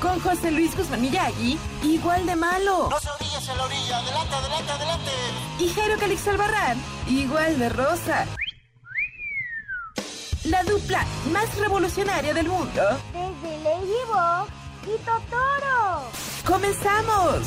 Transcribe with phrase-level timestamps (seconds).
[0.00, 2.88] con José Luis Guzmán Miyagi, igual de malo.
[2.90, 5.10] No se orillas en la orilla, adelante, adelante, adelante.
[5.58, 8.26] Y Jairo Calix Albarrán, igual de rosa.
[10.44, 12.82] La dupla más revolucionaria del mundo.
[13.12, 14.48] Desde Ladybug
[14.84, 16.02] y Totoro.
[16.46, 17.46] ¡Comenzamos!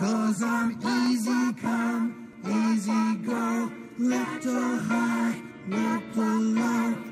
[0.00, 3.70] Cause I'm easy come, easy go.
[3.98, 7.09] Little high, little low.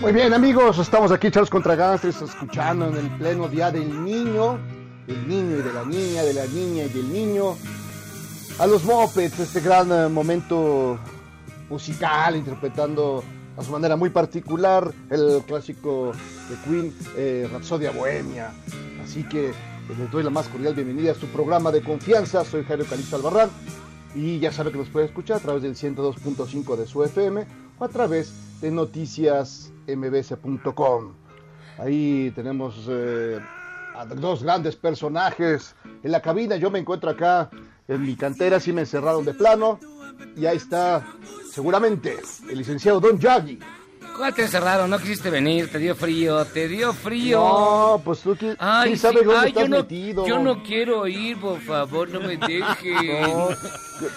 [0.00, 4.58] Muy bien, amigos, estamos aquí, Charles contra Gangsters, escuchando en el pleno día del niño,
[5.06, 7.54] del niño y de la niña, de la niña y del niño,
[8.58, 10.98] a los Muppets, este gran eh, momento
[11.68, 13.22] musical, interpretando
[13.58, 16.12] a su manera muy particular el clásico
[16.48, 18.52] de Queen, eh, Rapsodia Bohemia.
[19.04, 19.52] Así que
[19.86, 22.42] pues, les doy la más cordial bienvenida a su programa de confianza.
[22.46, 23.50] Soy Jairo Calixto Albarrán
[24.14, 27.44] y ya sabe que nos puede escuchar a través del 102.5 de su FM
[27.78, 31.12] o a través de noticiasmbs.com.
[31.78, 33.38] Ahí tenemos eh,
[33.94, 36.56] a dos grandes personajes en la cabina.
[36.56, 37.48] Yo me encuentro acá
[37.88, 39.80] en mi cantera, sí me encerraron de plano.
[40.36, 41.04] Y ahí está,
[41.50, 42.18] seguramente,
[42.50, 43.58] el licenciado Don Yagi.
[44.20, 44.90] ¿Cuál te encerraron?
[44.90, 47.38] No quisiste venir, te dio frío, te dio frío.
[47.40, 50.26] No, pues tú qui- Ay, quién sabe sí, dónde ay, estás yo no, metido.
[50.26, 53.28] yo no quiero ir, por favor, no me dejes.
[53.28, 53.48] No,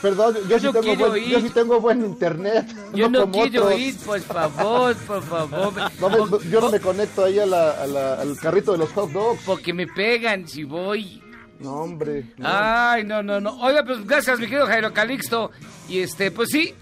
[0.01, 2.65] perdón, yo, sí no tengo buen, yo sí tengo buen internet.
[2.93, 3.79] Yo no quiero otros.
[3.79, 5.73] ir, por favor, por favor.
[6.01, 9.09] No yo no me conecto ahí a la- a la- al carrito de los hot
[9.11, 9.41] dogs.
[9.45, 11.21] Porque me pegan si voy.
[11.59, 12.25] No, hombre.
[12.43, 13.57] Ay, no, no, no.
[13.61, 15.49] Oiga, pues gracias, mi querido Jairo Calixto.
[15.87, 16.73] Y este, pues sí,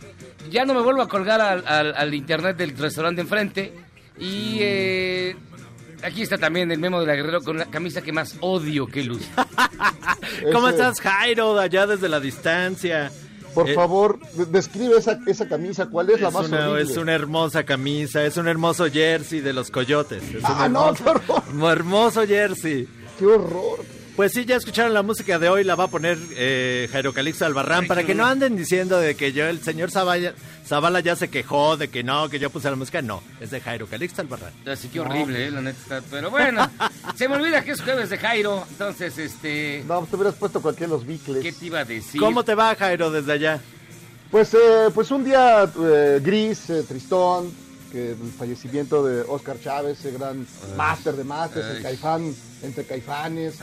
[0.49, 3.73] ya no me vuelvo a colgar al, al- al internet del restaurante enfrente.
[4.19, 5.35] Y eh,
[6.03, 9.03] aquí está también el memo de la Guerrero con la camisa que más odio que
[9.03, 9.21] luz.
[10.53, 13.11] ¿Cómo Ese- estás, Jairo, allá desde la distancia?
[13.53, 15.87] Por Eh, favor, de- describe esa, esa camisa.
[15.87, 16.91] ¿Cuál es, la más una, horrible?
[16.91, 20.23] es una hermosa camisa, es un hermoso jersey de los coyotes.
[20.23, 21.43] Es un Ah, no, hermoso, qué horror.
[21.53, 22.87] un hermoso jersey.
[23.19, 23.79] ¡Qué horror!
[24.15, 27.45] Pues sí, ya escucharon la música de hoy, la va a poner eh, Jairo Calixto
[27.45, 30.33] Albarrán, Ay, para que no anden diciendo de que yo, el señor Zavala,
[30.67, 33.01] Zavala ya se quejó de que no, que yo puse la música.
[33.01, 34.51] No, es de Jairo Calixto Albarrán.
[34.67, 35.79] Así que horrible, eh, la neta.
[35.81, 36.69] está- Pero bueno,
[37.15, 38.65] se me olvida que es jueves de Jairo.
[38.69, 39.83] Entonces, este.
[39.87, 41.41] No, te hubieras puesto cualquiera de los bicles.
[41.41, 42.19] ¿Qué te iba a decir?
[42.19, 43.61] ¿Cómo te va, Jairo, desde allá?
[44.29, 47.51] Pues, eh, pues un día eh, gris, eh, tristón,
[47.91, 50.47] que el fallecimiento de Oscar Chávez, ese gran
[50.77, 53.55] máster de másters, el caifán entre caifanes,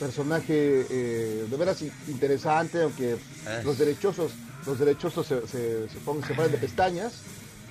[0.00, 3.16] personaje eh, de veras in- interesante, aunque
[3.64, 4.32] los derechosos,
[4.66, 7.20] los derechosos se, se, se pongan- se ponen de pestañas,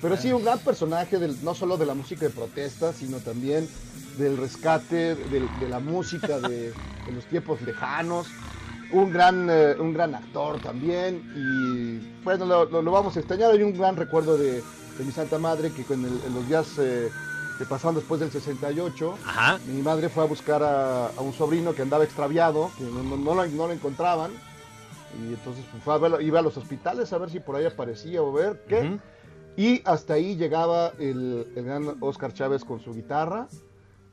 [0.00, 3.68] pero sí un gran personaje del- no solo de la música de protesta, sino también
[4.18, 6.72] del rescate de, la música de,
[7.06, 8.26] de los tiempos lejanos.
[8.92, 11.20] un gran, eh, un gran actor también.
[11.34, 13.50] Y bueno, lo, lo- lo vamos a extrañar.
[13.50, 14.62] Hay un gran recuerdo de,
[14.98, 17.10] de mi Santa Madre que con el- en los días eh,
[17.58, 19.58] que pasaron después del 68, Ajá.
[19.66, 23.16] mi madre fue a buscar a, a un sobrino que andaba extraviado, que no, no-
[23.16, 24.32] no lo, no lo encontraban.
[25.22, 27.64] Y entonces pues, fue a verlo- iba a los hospitales a ver si por ahí
[27.64, 28.98] aparecía o ver qué.
[29.56, 33.46] Y hasta ahí llegaba el, el gran Oscar Chávez con su guitarra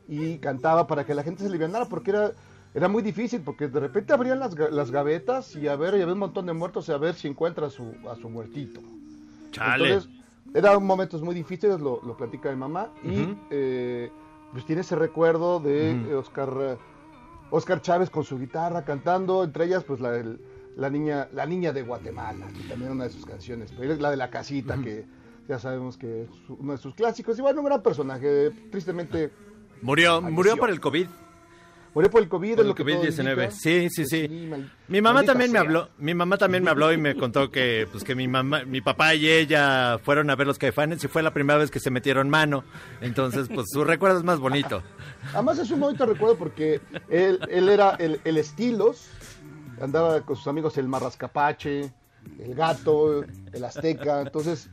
[0.08, 2.32] y cantaba para que la gente se alivianara porque era,
[2.76, 6.14] era muy difícil, porque de repente abrían las, las gavetas y a ver, y había
[6.14, 8.82] un montón de muertos y a ver si encuentra a su, a su muertito.
[9.52, 9.94] Chale.
[9.94, 10.21] Entonces,
[10.54, 14.12] eran momentos muy difíciles, lo, lo platica mi mamá, y eh,
[14.52, 16.78] pues tiene ese recuerdo de eh, Oscar, eh,
[17.50, 20.40] Oscar Chávez con su guitarra cantando, entre ellas pues la, el-
[20.78, 24.00] la niña la niña de Guatemala, que también era una de sus canciones, pero es
[24.00, 25.06] la de la casita, que
[25.48, 29.32] ya sabemos que es uno de sus clásicos, y bueno, un gran personaje, tristemente
[29.82, 30.32] Murió, Falleció.
[30.36, 31.08] murió por el COVID.
[31.94, 33.20] Por el COVID, Por el lo que todo COVID-19.
[33.32, 33.52] indica.
[33.52, 34.28] Sí, sí, Pues sí.
[34.88, 37.86] Mi mamá maldita también me habló, mi mamá también me habló y me contó que
[37.92, 41.22] pues que mi mamá, mi papá y ella fueron a ver los Caifanes y fue
[41.22, 42.64] la primera vez que se metieron mano.
[43.02, 44.82] Entonces, pues su recuerdo es más bonito.
[45.34, 46.80] Además es un bonito recuerdo porque
[47.10, 49.08] él, él era el, el estilos,
[49.82, 51.92] andaba con sus amigos el marrascapache,
[52.40, 54.70] el gato, el azteca, entonces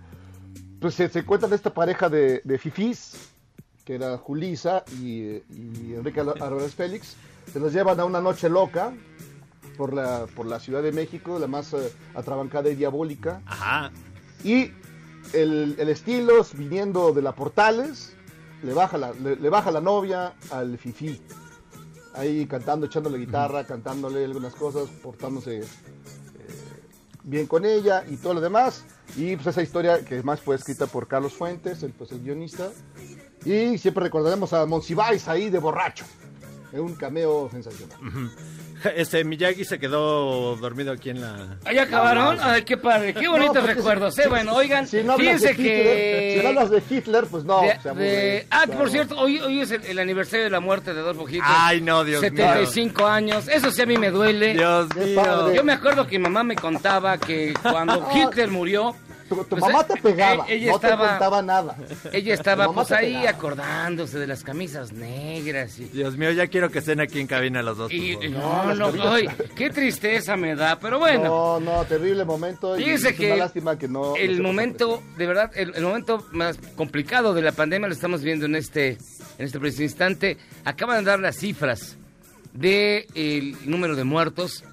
[0.80, 3.32] pues se, se cuenta de esta pareja de, de fifís,
[3.88, 7.17] que era Julisa y, y Enrique Álvarez Félix,
[7.50, 8.93] se los llevan a una noche loca
[9.79, 13.90] por la, por la Ciudad de México, la más eh, atrabancada y diabólica, Ajá.
[14.44, 14.73] y
[15.32, 18.12] el, el estilos viniendo de la Portales,
[18.62, 21.23] le baja la, le, le baja la novia al Fifi.
[22.12, 25.64] Ahí cantando, echándole guitarra, cantándole algunas cosas, portándose eh,
[27.23, 28.85] bien con ella y todo lo demás.
[29.17, 32.70] Y pues esa historia que más fue escrita por Carlos Fuentes, el, pues, el guionista.
[33.44, 36.05] Y siempre recordaremos a Monsiváis ahí de borracho.
[36.73, 37.96] Es un cameo sensacional.
[38.94, 42.38] Este Miyagi se quedó dormido aquí en la ¿Ahí acabaron?
[42.40, 44.29] Ay, qué padre, qué bonitos No, recuerdos, si- ¿eh?
[44.29, 46.46] Bueno, oigan, Si no fíjense Hitler, si no que...
[46.49, 47.62] hablas de Hitler, pues no.
[47.62, 48.79] de- de- ah, que Claro.
[48.79, 51.43] por cierto, hoy, hoy es el, el aniversario de la muerte de Adolfo Hitler.
[51.46, 52.31] Ay, no, Dios mío.
[52.31, 54.52] 75 años, eso sí a mí me duele.
[54.52, 55.52] Dios mío.
[55.55, 58.94] Yo me acuerdo que mi mamá me contaba que cuando Hitler murió,
[59.28, 61.76] Tu, tu Pues, mamá te pegaba, eh, ella no te estaba- contaba nada.
[62.12, 63.30] ella estaba pues te ahí pegaba.
[63.30, 65.84] acordándose de las camisas negras y...
[65.84, 67.92] Dios mío, ya quiero que estén aquí en cabina los dos.
[67.92, 71.25] y- No, no, no, ay, qué tristeza me da, pero bueno.
[71.25, 72.78] No, no, terrible momento.
[72.78, 74.16] y Fíjese es que una lástima que no.
[74.16, 78.46] el momento, de verdad, el, el momento más complicado de la pandemia lo estamos viendo
[78.46, 78.92] en este,
[79.38, 80.38] en este preciso instante.
[80.64, 81.96] Acaban de dar las cifras
[82.54, 84.64] del número de muertos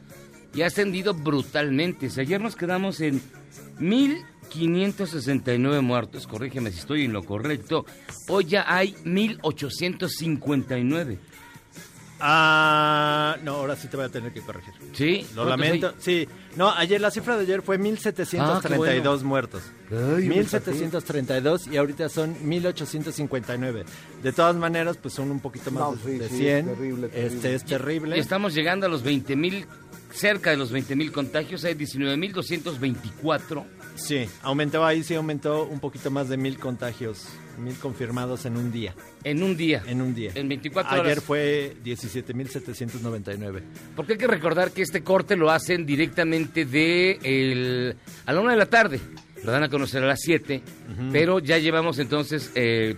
[0.54, 2.07] y ha ascendido brutalmente.
[2.07, 3.22] O sea, ayer nos quedamos en
[4.56, 7.86] 1.569 muertos, corrígeme si estoy en lo correcto.
[8.28, 11.18] Hoy ya hay 1.859.
[12.18, 14.74] Ah, no, ahora sí te voy a tener que corregir.
[14.94, 15.28] ¿Sí?
[15.36, 15.94] Lo ¿Cuántos lamento.
[16.00, 16.25] Sí,
[16.56, 19.62] no, ayer la cifra de ayer fue 1732 muertos.
[19.92, 23.84] Ay, 1732 y ahorita son 1859.
[24.24, 26.66] De todas maneras, pues son un poquito más No, de, sí, de sí, 100.
[26.66, 27.36] terrible, terrible.
[27.36, 28.16] Este es terrible.
[28.18, 29.66] Y estamos llegando a los 20 mil,
[30.16, 31.64] cerca de los 20 mil contagios.
[31.66, 33.66] Hay 19.224.
[33.96, 37.28] Sí, aumentó ahí, sí aumentó un poquito más de mil contagios,
[37.58, 38.94] mil confirmados en un día.
[39.24, 39.84] En un día.
[39.88, 40.32] En un día.
[40.36, 41.24] En 24 Ayer horas.
[41.24, 43.62] fue 17.799.
[43.96, 47.96] Porque hay que recordar que este corte lo hacen directamente de el,
[48.26, 49.00] a la una de la tarde.
[49.44, 50.62] Lo dan a conocer a las 7.
[51.12, 52.95] Pero ya llevamos entonces eh,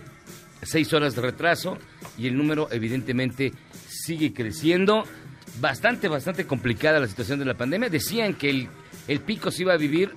[0.62, 1.78] seis horas de retraso.
[2.16, 3.52] Y el número, evidentemente,
[3.88, 5.04] sigue creciendo.
[5.60, 7.88] Bastante, bastante complicada la situación de la pandemia.
[7.88, 8.68] Decían que el,
[9.08, 10.12] el pico se iba a vivir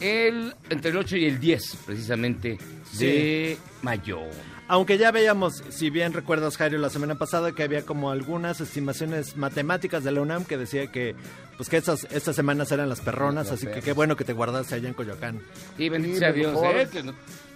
[0.00, 2.58] el, entre el 8 y el 10, precisamente,
[2.98, 4.20] de mayo.
[4.68, 9.36] Aunque ya veíamos, si bien recuerdas, Jairo, la semana pasada que había como algunas estimaciones
[9.36, 11.14] matemáticas de la UNAM que decía que
[11.56, 14.76] pues que estas, estas semanas eran las perronas, así que qué bueno que te guardaste
[14.76, 15.40] allá en Coyoacán.
[15.78, 16.58] Y bendito Sí, sea Dios.
[16.64, 16.88] ¿eh?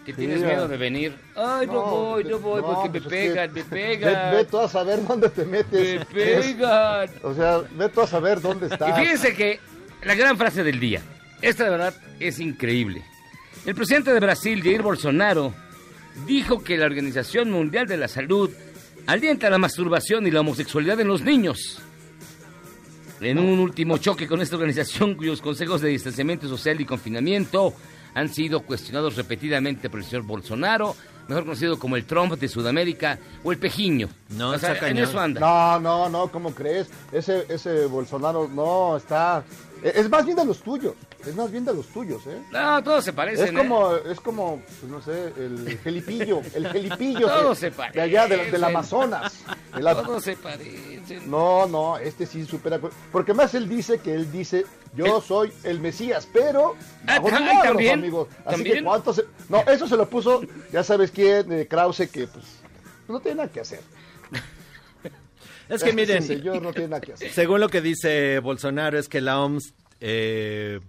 [0.06, 1.16] Que, tienes miedo de venir.
[1.34, 4.34] Ay, no, No, voy, no voy, no, porque pues me que- pegan, me Ve, pegan.
[4.36, 5.98] ve tú a saber dónde te metes.
[5.98, 7.10] Me pegan.
[7.24, 8.98] O sea, ve tú a saber dónde Y estás.
[8.98, 9.58] fíjense que
[10.04, 11.02] la gran frase del día,
[11.42, 13.02] esta de verdad es increíble.
[13.66, 15.52] El presidente de Brasil, Jair Bolsonaro,
[16.24, 18.50] dijo que la Organización Mundial de la Salud
[19.06, 21.80] alienta la masturbación y la homosexualidad en los niños.
[23.20, 27.74] En un último choque con esta organización, cuyos consejos de distanciamiento social y confinamiento
[28.16, 30.96] han sido cuestionados repetidamente por el señor Bolsonaro,
[31.28, 34.08] mejor conocido como el Trump de Sudamérica o el Pejiño.
[34.30, 35.38] No, o sea, en eso anda.
[35.38, 36.88] No, no, no, ¿cómo crees?
[37.12, 39.44] Ese, ese Bolsonaro, no, está,
[39.82, 40.94] Es más bien de los tuyos.
[41.26, 42.40] Es más bien de los tuyos, ¿eh?
[42.52, 43.44] No, todos se parecen.
[43.46, 43.54] Es ¿eh?
[43.54, 48.22] como, es como, pues no sé, el gelipillo, el gelipillo Todos de, se de allá,
[48.26, 48.64] de- del parecen.
[48.64, 49.32] Amazonas.
[49.76, 51.30] El Todos se parecen.
[51.30, 52.80] No, no, este sí supera.
[53.12, 54.64] Porque más él dice que él dice,
[54.94, 56.74] yo soy el Mesías, pero
[57.06, 57.98] Ah, ah, milagros, ¿también?
[57.98, 58.28] amigos.
[58.44, 58.76] Así ¿También?
[58.78, 59.16] que cuántos.
[59.16, 60.42] se- No, eso se lo puso,
[60.72, 62.44] ya sabes quién, eh, Krause, que pues
[63.08, 63.80] no tiene nada que hacer.
[65.68, 67.30] Es que miren, señor no tiene nada que hacer.
[67.32, 70.80] según lo que dice Bolsonaro, es que la OMS eh,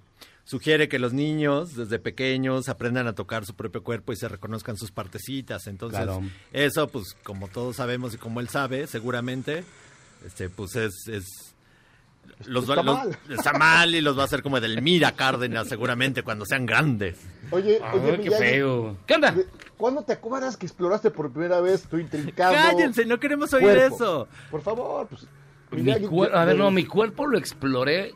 [0.43, 4.77] sugiere que los niños desde pequeños aprendan a tocar su propio cuerpo y se reconozcan
[4.77, 5.67] sus partecitas.
[5.67, 6.21] Entonces, Claro.
[6.53, 9.63] eso, pues, como todos sabemos y como él sabe, seguramente,
[10.25, 10.93] este, pues es...
[11.07, 11.25] es
[12.45, 13.17] los va- Está los- mal.
[13.29, 17.17] está mal y los va a hacer como del Mira Cárdenas seguramente cuando sean grandes.
[17.51, 18.97] Oye, Ay, oye, qué Miyagi, feo.
[19.07, 19.33] ¿Qué onda?
[19.77, 23.95] ¿Cuándo te acuerdas que exploraste por primera vez tu intrincado Cállense, no queremos oír cuerpo?
[23.95, 24.27] eso.
[24.51, 25.27] Por favor, pues.
[25.71, 28.13] Mi cuer- yo- a ver, no, mi cuerpo lo exploré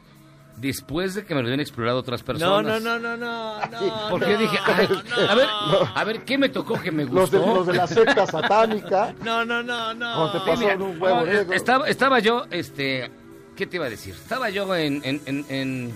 [0.58, 2.82] después de que me lo habían explorado otras No, personas.
[2.84, 4.10] no, no, no, no, no.
[4.10, 5.30] Porque no, dije, ay, no.
[5.30, 5.48] a ver,
[5.96, 7.56] a ver, ¿qué me tocó que me Los de, gustó?
[7.56, 9.14] los de la secta satánica.
[9.24, 10.16] No, no, no, no.
[10.16, 11.54] Cuando te pasó un huevo no, negro.
[11.54, 13.12] Estaba, estaba yo, este,
[13.56, 14.14] ¿qué te iba a decir?
[14.16, 15.94] Estaba yo en, en, en- en-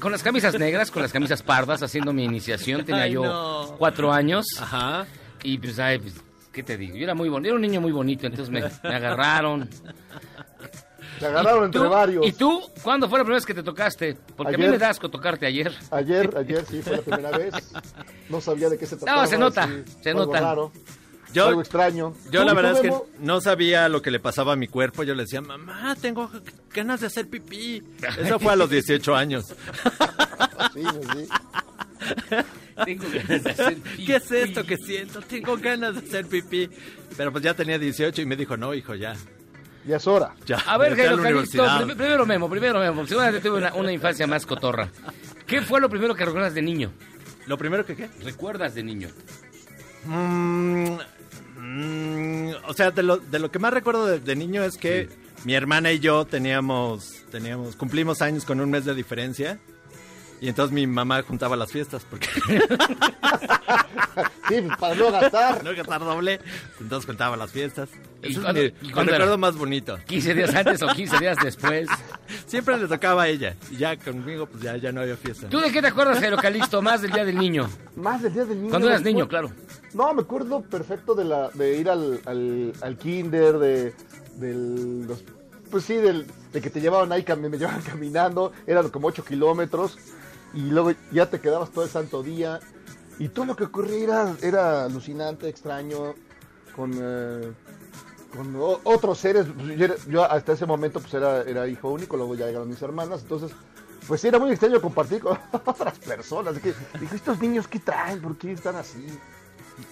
[0.00, 2.84] con las camisas negras, con las camisas pardas, haciendo mi iniciación.
[2.84, 3.74] Tenía Ay, yo no.
[3.78, 4.46] cuatro años.
[4.60, 5.06] Ajá.
[5.42, 6.14] Y pues, ay, pues,
[6.52, 6.96] ¿qué te digo?
[6.96, 9.68] Yo era muy bonito, era un niño muy bonito, entonces me, me agarraron.
[11.18, 11.88] Se agarraron entre ¿Tú?
[11.88, 12.26] varios.
[12.26, 12.62] ¿Y tú?
[12.82, 14.18] ¿Cuándo fue la primera vez que te tocaste?
[14.36, 15.72] Porque a mí me da asco tocarte ayer.
[15.90, 17.54] Ayer, ayer sí fue la primera vez.
[18.28, 19.26] No sabía de qué se trataba.
[19.26, 20.40] se nota, sí, se nota.
[20.40, 20.72] raro,
[21.32, 22.14] Yo, algo extraño.
[22.30, 25.02] yo ¿Tú, la verdad es que no sabía lo que le pasaba a mi cuerpo.
[25.02, 26.30] Yo le decía, mamá, tengo
[26.72, 27.82] ganas de hacer pipí.
[28.18, 29.46] Eso fue a los 18 años.
[30.72, 31.28] Sí, sí.
[32.84, 35.20] Tengo ganas de hacer ¿Qué es esto que siento?
[35.22, 36.68] Tengo ganas de hacer pipí.
[37.16, 39.14] Pero pues ya tenía 18 y me dijo, no, hijo, ya.
[39.86, 40.34] Ya es hora.
[40.44, 44.44] ya A ver, Jairo primero Memo, primero Memo, porque seguramente tuve una, una infancia más
[44.44, 44.90] cotorra.
[45.46, 46.92] ¿Qué fue lo primero que recuerdas de niño?
[47.46, 48.08] ¿Lo primero que qué?
[48.24, 49.08] ¿Recuerdas de niño?
[50.04, 50.96] Mm,
[51.66, 55.08] mm, o sea, de lo, de lo que más recuerdo de, de niño es que
[55.44, 59.58] mi hermana y yo teníamos, teníamos, cumplimos años con un mes de diferencia.
[60.40, 62.28] Y entonces mi mamá juntaba las fiestas porque
[64.48, 65.64] Sí, pues, para no gastar.
[65.64, 66.40] no gastar doble.
[66.80, 67.88] Entonces contaba las fiestas.
[68.22, 69.98] ¿Y Ese es mi, y recuerdo más bonito.
[70.06, 71.88] ¿15 días antes o 15 días después?
[72.46, 73.56] Siempre le tocaba a ella.
[73.70, 75.48] Y ya conmigo, pues ya, ya no había fiesta.
[75.48, 77.68] ¿Tú de qué te acuerdas, Jairo Calixto, más del Día del Niño?
[77.96, 78.70] Más del día del niño.
[78.70, 79.66] Cuando eras me niño, acuerdo- claro.
[79.94, 83.94] No, me acuerdo perfecto de la de ir al, al, al kinder, de
[84.36, 85.24] del, los,
[85.70, 89.24] pues sí, del, de que te llevaban ahí, cami- me llevaban caminando, eran como 8
[89.24, 89.96] kilómetros,
[90.54, 92.60] y luego ya te quedabas todo el santo día,
[93.18, 96.14] y todo lo que ocurría era, era alucinante, extraño,
[96.74, 97.52] con, eh,
[98.34, 102.34] con o- otros seres, pues, yo, hasta ese momento pues era, era hijo único, luego
[102.34, 103.52] ya llegaron mis hermanas, entonces
[104.06, 106.58] pues era muy extraño compartir con otras personas.
[106.58, 108.20] que, dije, estos niños, ¿qué traen?
[108.20, 109.04] ¿Por qué están así?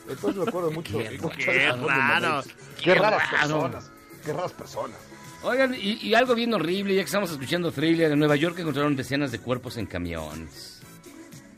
[0.08, 0.98] Entonces me acuerdo mucho.
[0.98, 2.42] Qué mucho qué raro,
[2.76, 3.38] qué Qué, raras raro.
[3.38, 3.90] personas.
[4.24, 4.98] Qué raras personas.
[5.44, 8.96] Oigan, y, y algo bien horrible, ya que estamos escuchando thriller, en Nueva York encontraron
[8.96, 10.80] decenas de cuerpos en camiones.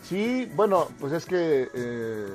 [0.03, 2.27] Sí, bueno, pues es que eh,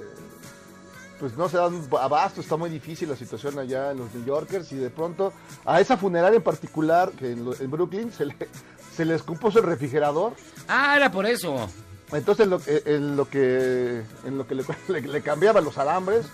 [1.19, 4.71] pues no se dan abasto, está muy difícil la situación allá en los New Yorkers
[4.71, 5.33] y de pronto
[5.65, 8.35] a esa funeraria en particular, que en, en Brooklyn, se, le,
[8.95, 10.33] se les compuso el refrigerador.
[10.67, 11.69] Ah, era por eso.
[12.13, 15.77] Entonces en lo, eh, en lo que, en lo que le, le- le cambiaban los
[15.77, 16.25] alambres,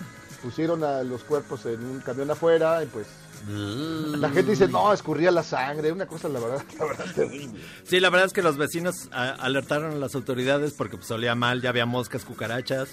[0.43, 3.07] pusieron a los cuerpos en un camión afuera y pues
[3.48, 7.60] la gente dice, no, escurría la sangre, una cosa la verdad, la verdad terrible.
[7.84, 11.36] Sí, la verdad es que los vecinos a- alertaron a las autoridades porque pues olía
[11.36, 12.89] mal, ya había moscas, cucarachas,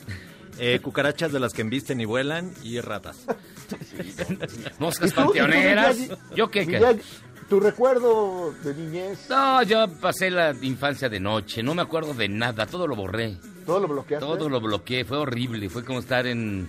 [0.58, 3.18] eh, cucarachas de las que embisten y vuelan y ratas.
[4.78, 5.20] Moscas ¿Y tú?
[5.20, 5.96] ¿Y tú, panteoneras.
[5.98, 6.22] Miyagi?
[6.36, 6.66] ¿Yo qué?
[6.66, 6.76] qué?
[6.78, 7.00] Miyagi,
[7.48, 12.28] tu recuerdo de niñez, No, yo pasé la infancia de noche, no me acuerdo de
[12.28, 13.36] nada, todo lo borré,
[13.66, 14.24] todo lo bloqueaste.
[14.24, 16.68] todo lo bloqueé, fue horrible, fue como estar en...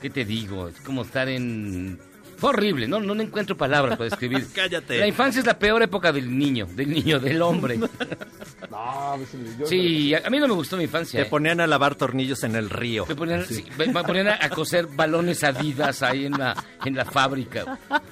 [0.00, 0.68] ¿Qué te digo?
[0.68, 1.98] Es como estar en...
[2.36, 4.46] Fue horrible, no, no encuentro palabras para describir.
[4.54, 4.98] Cállate.
[4.98, 7.78] La infancia es la peor época del niño, del niño, del hombre.
[8.70, 11.20] No, mí sí yo- Sí, a a mí no me gustó mi infancia.
[11.20, 11.30] Te eh.
[11.30, 13.06] ponían a lavar tornillos en el río.
[13.06, 16.96] Me ponían, sí, me- me ponían a, a coser balones adidas ahí en la, en
[16.96, 17.78] la fábrica.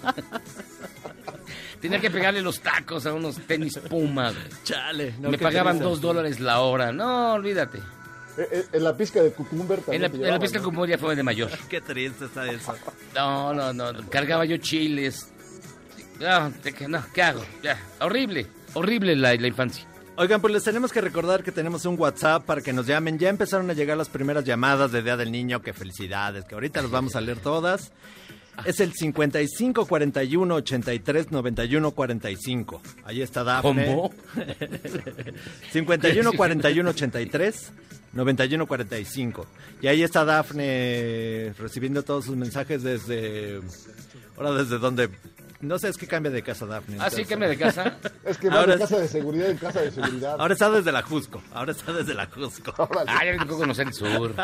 [1.81, 4.33] Tenía que pegarle los tacos a unos tenis Puma.
[4.63, 5.15] Chale.
[5.21, 6.93] no, me pagaban dos dólares la hora.
[6.93, 7.81] No, olvídate.
[8.37, 10.65] Eh, eh, en la pizca de cucumber En también la, te en la pista ¿no?
[10.65, 11.51] como ya fue de mayor.
[11.69, 12.75] Qué triste está eso.
[13.15, 13.93] No, no, no.
[14.11, 15.29] Cargaba yo chiles.
[16.19, 16.49] No,
[16.89, 17.45] no, ¿qué hago?
[17.63, 18.47] Ya, horrible.
[18.75, 19.87] Horrible la, la infancia.
[20.17, 23.19] Oigan, pues les tenemos que recordar que tenemos un WhatsApp para que nos llamen.
[23.19, 25.61] Ya empezaron a llegar las primeras llamadas de Día del Niño.
[25.61, 27.91] Que felicidades, que ahorita las vamos a leer todas.
[28.65, 32.83] es el 55 41 83 91 45.
[33.05, 33.87] Ahí está Dafne.
[33.87, 34.13] ¿Cómo?
[35.73, 37.73] 51 41 83
[38.13, 39.47] 91 45.
[39.83, 43.61] Y ahí está Dafne recibiendo todos sus mensajes desde.
[44.37, 45.11] Ahora, desde donde.
[45.61, 46.97] No sé, es que cambia de casa Dafne.
[46.97, 47.97] Así entonces- que me de casa.
[48.25, 50.37] Es que va Ahora de es- casa de seguridad en casa de seguridad.
[50.39, 51.43] Ahora está desde la Jusco.
[51.53, 52.75] Ahora está desde la Jusco.
[52.77, 53.11] Órale.
[53.11, 54.35] Ah, ya me tocó conocer el sur.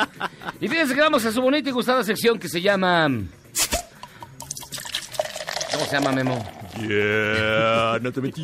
[0.60, 3.08] Y fíjense que vamos a su bonita y gustada sección que se llama.
[5.80, 6.38] ¿Cómo se llama, Memo?
[6.86, 8.42] Yeah, no te metí.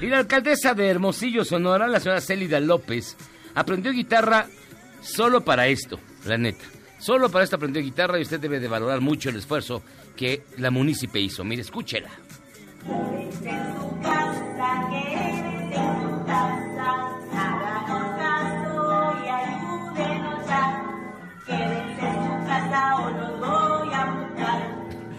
[0.00, 3.16] Y la alcaldesa de Hermosillo, Sonora, la señora Célida López,
[3.54, 4.48] aprendió guitarra
[5.00, 6.64] solo para esto, la neta.
[6.98, 9.84] Solo para esto aprendió guitarra y usted debe de valorar mucho el esfuerzo
[10.16, 11.44] que la munícipe hizo.
[11.44, 12.10] Mire, escúchela.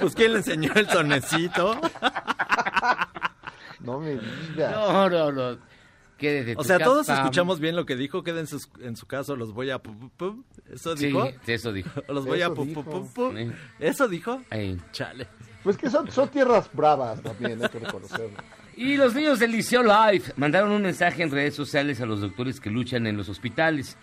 [0.00, 1.80] Pues quién le enseñó el sonecito.
[3.80, 4.72] No me digas.
[4.72, 5.58] No, no, no.
[6.56, 8.22] O sea, todos escuchamos bien lo que dijo.
[8.22, 9.82] Queden en su, en su caso, los voy a.
[9.82, 10.44] pu- pu- pu.
[10.70, 11.26] ¿Eso Sí, dijo?
[11.46, 11.88] eso dijo.
[12.08, 12.48] Los voy a.
[12.48, 12.84] Eso dijo.
[12.84, 13.34] pu- pu- pu.
[13.34, 13.50] Sí.
[13.78, 14.42] ¿Eso dijo?
[14.50, 14.78] Ahí.
[14.92, 15.28] Chale.
[15.62, 18.36] Pues que son, son tierras bravas también, hay que reconocerlo.
[18.76, 22.60] Y los niños del Liceo Life mandaron un mensaje en redes sociales a los doctores
[22.60, 23.96] que luchan en los hospitales.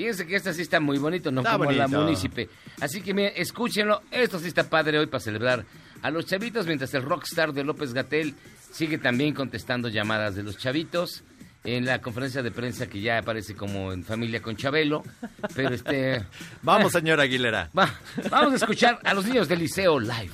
[0.00, 2.00] Fíjense que esta sí está muy bonito, no Está como la bonito.
[2.00, 2.48] munícipe.
[2.80, 4.00] Así que miren, escúchenlo.
[4.10, 5.66] Esto sí está padre hoy para celebrar
[6.00, 8.34] a los chavitos, mientras el rockstar de López Gatel
[8.72, 11.22] sigue también contestando llamadas de los chavitos
[11.64, 15.02] en la conferencia de prensa que ya aparece como en familia con Chabelo.
[15.54, 16.24] Pero este.
[16.62, 17.68] Vamos, señora Aguilera.
[17.78, 17.92] Va,
[18.30, 20.30] vamos a escuchar a los niños del Liceo Live.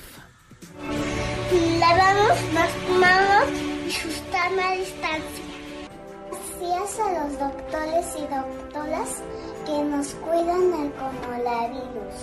[1.79, 2.71] Lavamos las
[3.01, 3.49] manos
[3.85, 5.43] y sustan a distancia.
[6.59, 9.09] Gracias a los doctores y doctoras
[9.67, 12.15] que nos cuidan del coronavirus.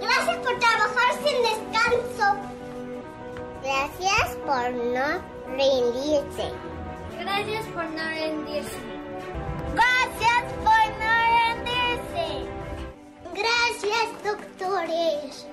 [0.00, 2.36] Gracias por trabajar sin descanso.
[3.62, 5.22] Gracias por no
[5.56, 6.52] rendirse.
[7.18, 8.78] Gracias por no rendirse.
[9.74, 12.28] Gracias por no rendirse.
[13.32, 15.46] Gracias, doctores.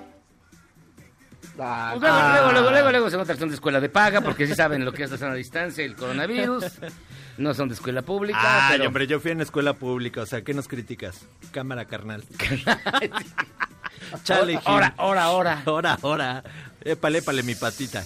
[1.62, 4.20] Ah, Pues luego, luego, luego, luego, luego se nota que son de escuela de paga,
[4.22, 6.66] porque sí saben lo que es la sana distancia y el coronavirus.
[7.40, 8.88] No son de escuela pública, Ay, pero...
[8.90, 11.26] hombre, yo fui en escuela pública, o sea, ¿qué nos criticas?
[11.52, 12.24] Cámara carnal.
[14.24, 14.60] Chale.
[14.66, 15.64] Ahora, ahora, ahora.
[15.66, 16.44] Ahora, ahora.
[16.84, 18.04] Épale, épale mi patita.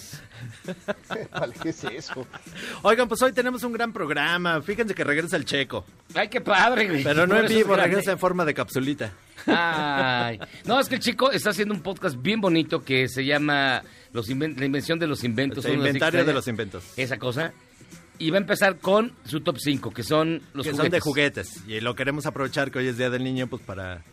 [1.61, 2.27] ¿qué es eso?
[2.81, 4.61] Oigan, pues hoy tenemos un gran programa.
[4.61, 5.85] Fíjense que regresa el checo.
[6.13, 7.03] Ay, qué padre, güey.
[7.03, 9.11] Pero no en vivo, regresa en forma de capsulita.
[9.47, 10.39] Ay.
[10.65, 14.29] No, es que el chico está haciendo un podcast bien bonito que se llama los
[14.29, 15.65] inven- La invención de los inventos.
[15.65, 16.83] El inventario de los inventos.
[16.97, 17.53] Esa cosa.
[18.19, 20.77] Y va a empezar con su top 5, que son los que juguetes.
[20.77, 21.63] son de juguetes.
[21.67, 24.03] Y lo queremos aprovechar que hoy es Día del Niño, pues para,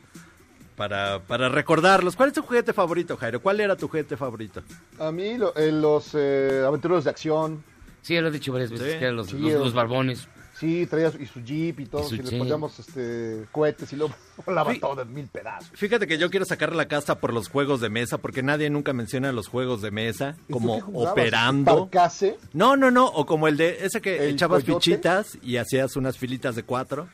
[0.77, 2.17] para, para recordarlos.
[2.17, 3.41] ¿Cuál es tu juguete favorito, Jairo?
[3.41, 4.63] ¿Cuál era tu juguete favorito?
[4.99, 7.63] A mí, lo- eh, los eh, aventureros de acción,
[8.03, 8.99] Sí, lo he dicho varias veces, Sí.
[8.99, 10.27] que eran los, Sí, los- los- los barbones.
[10.61, 13.97] Sí, traía su- y su jeep y todo, Y y le poníamos este, cohetes y
[13.97, 14.15] luego
[14.47, 14.79] volaba Sí.
[14.79, 15.71] todo en mil pedazos.
[15.75, 18.93] Fíjate que yo quiero sacar la casta por los juegos de mesa, porque nadie nunca
[18.93, 21.89] menciona los juegos de mesa ¿Y tú como qué operando.
[21.91, 24.85] Parcase, No, no, no, o como el de ese que ¿El echabas coyote?
[24.85, 27.09] fichitas y hacías unas filitas de cuatro.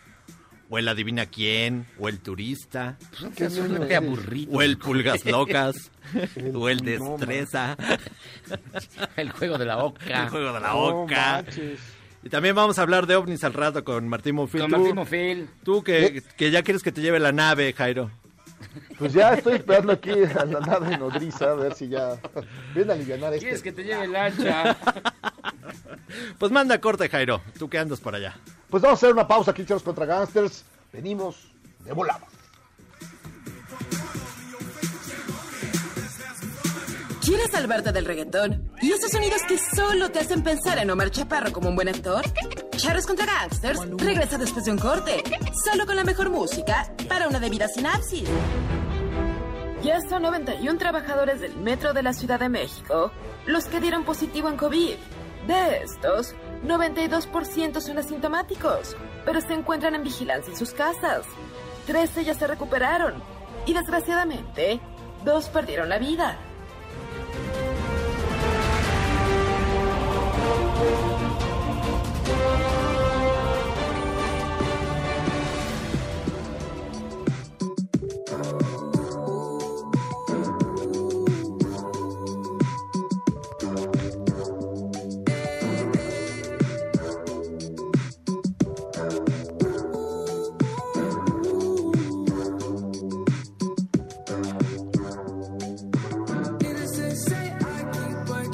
[0.68, 2.98] O el adivina quién, o el turista,
[3.36, 4.08] ¿Qué Es un niño juguete eres?
[4.08, 4.52] aburrido.
[4.52, 5.92] o el pulgas locas,
[6.52, 6.84] o el no,
[7.16, 7.76] destreza,
[9.16, 10.24] El juego de la oca.
[10.24, 11.42] el juego de la No oca.
[11.44, 11.78] manches.
[12.26, 14.62] Y también vamos a hablar de ovnis al rato con Martín Mofil.
[14.62, 15.48] Con Tú- Martín Mofil.
[15.62, 18.10] Tú que, que ya quieres que te lleve la nave, Jairo.
[18.98, 22.18] Pues ya estoy esperando aquí a la nave nodriza a ver si ya
[22.74, 23.62] viene a aliviar ¿Quieres este.
[23.62, 24.76] que te lleve lancha?
[26.38, 27.42] Pues manda corte, Jairo.
[27.58, 28.34] Tú que andas por allá.
[28.70, 30.64] Pues vamos a hacer una pausa aquí, chavos contra gangsters.
[30.92, 31.48] Venimos
[31.84, 32.26] de volada.
[37.36, 38.72] ¿Quieres salvarte del reggaetón?
[38.80, 42.24] ¿Y esos sonidos que solo te hacen pensar en Omar Chaparro como un buen actor?
[42.78, 45.22] Charros contra Gangsters regresa después de un corte,
[45.66, 48.26] solo con la mejor música para una debida sinapsis.
[49.82, 53.12] Ya son 91 trabajadores del metro de la Ciudad de México
[53.44, 54.94] los que dieron positivo en COVID.
[55.46, 58.96] De estos, 92% son asintomáticos,
[59.26, 61.26] pero se encuentran en vigilancia en sus casas.
[61.86, 63.22] 13 ya se recuperaron
[63.66, 64.80] y desgraciadamente,
[65.22, 66.38] dos perdieron la vida.
[67.36, 67.65] Bye.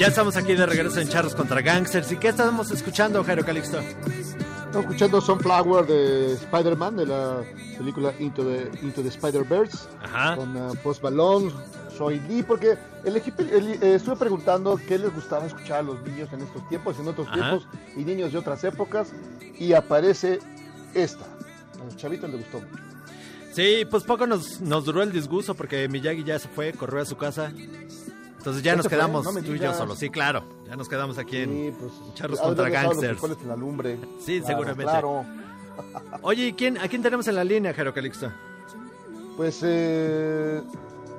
[0.02, 2.10] Ya estamos aquí de regreso en Charros contra Gangsters.
[2.10, 3.78] ¿Y qué estamos escuchando, Jairo Calixto?
[3.78, 7.44] Estamos escuchando Sunflower de Spider-Man, de la
[7.78, 9.78] película Into the, Into the Spider-Verse,
[10.34, 11.52] con uh, Post Malone,
[11.96, 16.28] Soy Lee, porque elegí, el- eh, estuve preguntando qué les gustaba escuchar a los niños
[16.32, 17.36] en estos tiempos, en otros Ajá.
[17.36, 19.12] tiempos, y niños de otras épocas,
[19.56, 20.40] y aparece
[20.94, 21.26] esta.
[21.80, 22.82] A los chavitos les gustó mucho.
[23.52, 27.04] Sí, pues poco nos, nos duró el disgusto porque Miyagi ya se fue, corrió a
[27.04, 27.52] su casa.
[28.42, 29.98] Entonces ya ¿Ya nos quedamos No me tú y yo solos.
[29.98, 30.42] Sí, claro.
[30.68, 33.12] Ya nos quedamos aquí en Sí, pues, Charros contra los Gangsters.
[33.12, 33.98] frijoles en la lumbre.
[34.20, 34.84] Sí, Claro, seguramente.
[34.92, 35.24] Claro.
[36.22, 38.30] Oye, ¿y quién, a quién tenemos en la línea, Jairo Calixto?
[39.36, 40.60] Pues eh,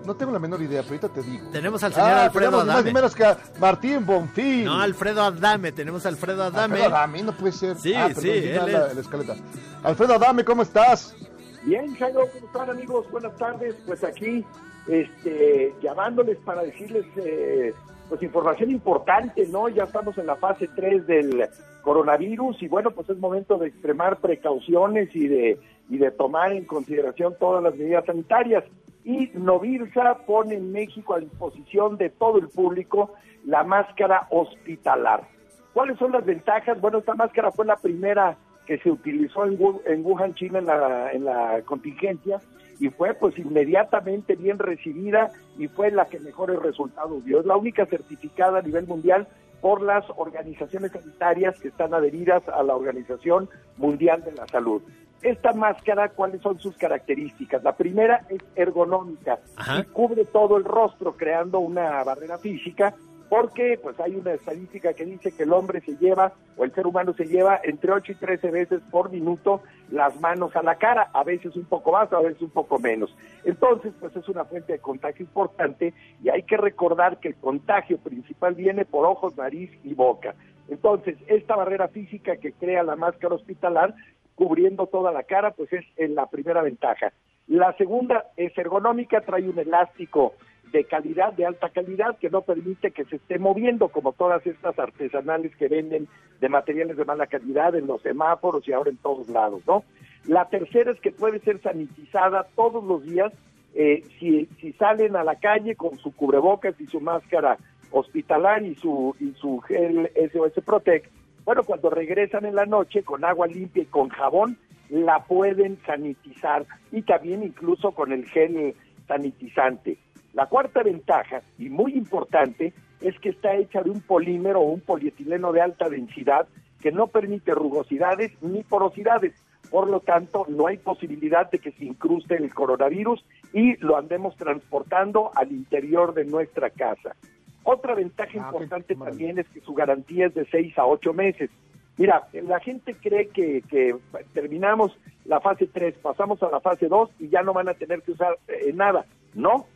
[0.06, 1.50] no tengo la menor idea, pero ahorita te digo.
[1.52, 2.84] Tenemos al señor Ah, Alfredo ni más Adame.
[2.90, 4.66] ni menos que a Martín Bonfil.
[4.66, 5.72] No, Alfredo Adame.
[5.72, 6.76] Tenemos a Alfredo Adame.
[6.76, 7.78] Alfredo Adame, no puede ser.
[7.78, 8.96] Sí, Ah, sí, perdón, él mal la, es.
[8.96, 9.36] la escaleta.
[9.84, 11.16] Alfredo Adame, ¿cómo estás?
[11.64, 13.10] Bien, Jairo, ¿cómo están amigos?
[13.12, 13.76] Buenas tardes.
[13.88, 14.46] Pues aquí,
[14.88, 17.74] este, llamándoles para decirles, eh,
[18.10, 19.70] pues información importante, ¿no?
[19.70, 21.48] Ya estamos en la fase 3 del
[21.82, 26.66] coronavirus y bueno, pues es momento de extremar precauciones y de, y de tomar en
[26.66, 28.64] consideración todas las medidas sanitarias.
[29.06, 33.12] Y Novirsa pone en México a disposición de todo el público
[33.46, 35.28] la máscara hospitalar.
[35.74, 36.80] ¿Cuáles son las ventajas?
[36.80, 40.68] Bueno, esta máscara fue la primera que se utilizó en, Wu- en Wuhan, China, en
[40.68, 42.40] la, en la contingencia
[42.84, 47.40] y fue pues inmediatamente bien recibida y fue la que mejores resultados dio.
[47.40, 49.26] Es la única certificada a nivel mundial
[49.62, 54.82] por las organizaciones sanitarias que están adheridas a la Organización Mundial de la Salud.
[55.22, 57.64] Esta máscara, ¿cuáles son sus características?
[57.64, 59.80] La primera es ergonómica Ajá.
[59.80, 62.94] y cubre todo el rostro creando una barrera física
[63.34, 66.86] porque pues hay una estadística que dice que el hombre se lleva o el ser
[66.86, 71.10] humano se lleva entre 8 y 13 veces por minuto las manos a la cara,
[71.12, 73.12] a veces un poco más, a veces un poco menos.
[73.44, 77.98] Entonces, pues es una fuente de contagio importante y hay que recordar que el contagio
[77.98, 80.36] principal viene por ojos, nariz y boca.
[80.68, 83.96] Entonces, esta barrera física que crea la máscara hospitalar
[84.36, 87.12] cubriendo toda la cara, pues es la primera ventaja.
[87.48, 90.34] La segunda es ergonómica, trae un elástico
[90.74, 94.78] de calidad, de alta calidad, que no permite que se esté moviendo como todas estas
[94.80, 96.08] artesanales que venden
[96.42, 99.84] de materiales de mala calidad en los semáforos y ahora en todos lados, ¿no?
[100.26, 103.32] La tercera es que puede ser sanitizada todos los días
[103.76, 107.58] eh, si, si salen a la calle con su cubrebocas y su máscara
[107.92, 111.06] hospitalar y su, y su gel SOS Protect.
[111.46, 114.58] Bueno, cuando regresan en la noche con agua limpia y con jabón,
[114.90, 118.74] la pueden sanitizar y también incluso con el gel
[119.08, 119.98] sanitizante.
[120.34, 124.82] La cuarta ventaja, y muy importante, es que está hecha de un polímero o un
[124.82, 126.48] polietileno de alta densidad
[126.82, 129.34] que no permite rugosidades ni porosidades.
[129.70, 134.36] Por lo tanto, no hay posibilidad de que se incruste el coronavirus y lo andemos
[134.36, 137.16] transportando al interior de nuestra casa.
[137.64, 141.50] Otra ventaja Ah, importante también es que su garantía es de 6 a 8 meses.
[141.98, 143.96] Mira, la gente cree que, que
[144.34, 148.02] terminamos la fase 3, pasamos a la fase 2 y ya no van a tener
[148.02, 149.06] que usar eh, nada.
[149.34, 149.68] No,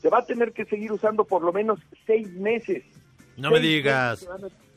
[0.00, 2.84] se va a tener que seguir usando por lo menos 6 meses.
[3.36, 4.18] No me Seis digas.
[4.20, 4.36] se a-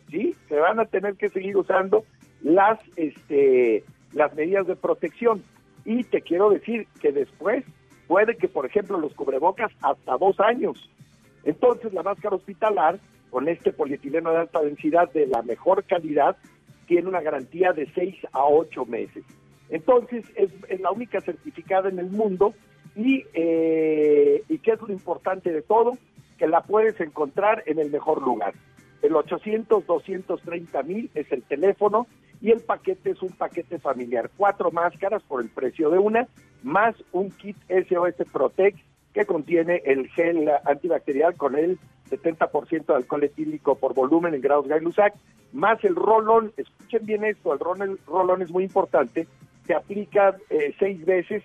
[0.09, 2.03] sí, se van a tener que seguir usando
[2.41, 5.43] las, este, las medidas de protección.
[5.85, 7.63] Y te quiero decir que después
[8.07, 10.89] puede que, por ejemplo, los cubrebocas hasta dos años.
[11.43, 16.35] Entonces, la máscara hospitalar, con este polietileno de alta densidad de la mejor calidad,
[16.87, 19.23] tiene una garantía de 6 a 8 meses.
[19.69, 22.53] Entonces, es, es la única certificada en el mundo
[22.99, 25.97] y, eh, y qué es lo importante de todo,
[26.37, 28.53] que la puedes encontrar en el mejor lugar.
[29.01, 32.07] El 800-230 mil es el teléfono
[32.41, 34.29] y el paquete es un paquete familiar.
[34.35, 36.27] Cuatro máscaras por el precio de una,
[36.61, 38.79] más un kit SOS Protect
[39.13, 44.67] que contiene el gel antibacterial con el 70% de alcohol etílico por volumen en grados
[44.67, 45.13] Gay-Lussac,
[45.53, 49.27] más el rolón, escuchen bien esto, el rolón es muy importante,
[49.65, 51.43] se aplica eh, seis veces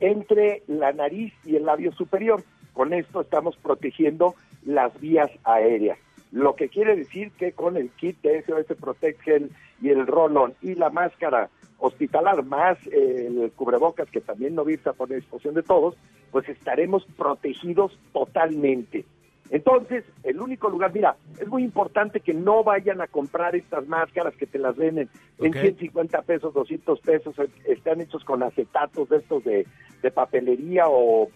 [0.00, 2.42] entre la nariz y el labio superior.
[2.72, 4.34] Con esto estamos protegiendo
[4.64, 5.98] las vías aéreas.
[6.30, 10.54] Lo que quiere decir que con el kit de SOS Protect Gel y el rolón
[10.60, 15.54] y la máscara hospitalar más eh, el cubrebocas que también no a poner a disposición
[15.54, 15.96] de todos,
[16.30, 19.04] pues estaremos protegidos totalmente.
[19.50, 24.34] Entonces, el único lugar, mira, es muy importante que no vayan a comprar estas máscaras
[24.36, 25.08] que te las venden
[25.38, 25.56] en Ok.
[25.60, 29.66] 150 pesos, 200 pesos, eh, están hechos con acetatos de estos de,
[30.02, 31.28] de papelería o,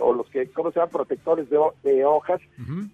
[0.00, 0.92] o los que, ¿cómo se llaman?
[0.92, 2.40] Protectores de, de hojas,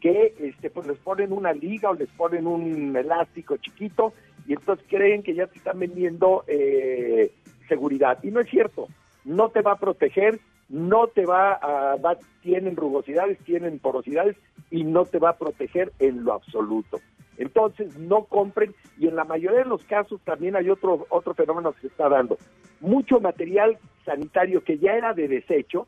[0.00, 4.14] que este, pues les ponen una liga o les ponen un elástico chiquito
[4.46, 7.30] y entonces creen que ya te están vendiendo eh,
[7.68, 8.18] seguridad.
[8.22, 8.88] Y no es cierto.
[9.24, 14.36] no te va a proteger, no te va a, va, tienen rugosidades, tienen porosidades
[14.72, 16.98] y no te va a proteger en lo absoluto.
[17.36, 21.72] Entonces, no compren y en la mayoría de los casos también hay otro otro fenómeno
[21.72, 22.36] que se está dando.
[22.80, 25.86] Mucho material sanitario que ya era de desecho,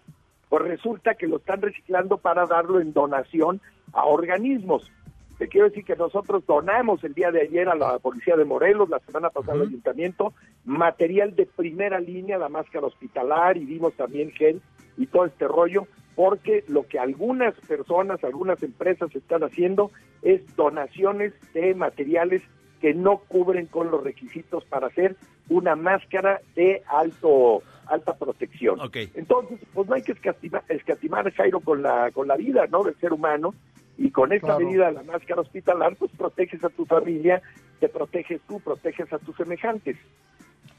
[0.49, 3.61] pues resulta que lo están reciclando para darlo en donación
[3.93, 4.91] a organismos.
[5.39, 8.89] Te quiero decir que nosotros donamos el día de ayer a la Policía de Morelos,
[8.89, 10.33] la semana pasada al Ayuntamiento,
[10.65, 14.63] material de primera línea, la máscara hospitalar y dimos también gel
[14.97, 19.91] y todo este rollo, porque lo que algunas personas, algunas empresas están haciendo
[20.23, 22.43] es donaciones de materiales
[22.81, 25.17] que no cubren con los requisitos para hacer
[25.49, 28.79] una máscara de alto alta protección.
[29.15, 32.83] Entonces, pues no hay que escatimar, escatimar Jairo con la con la vida, ¿no?
[32.83, 33.55] del ser humano
[33.99, 34.65] y con esta Claro.
[34.67, 37.43] medida de la máscara hospitalar, pues proteges a tu familia,
[37.81, 39.97] te proteges tú, proteges a tus semejantes.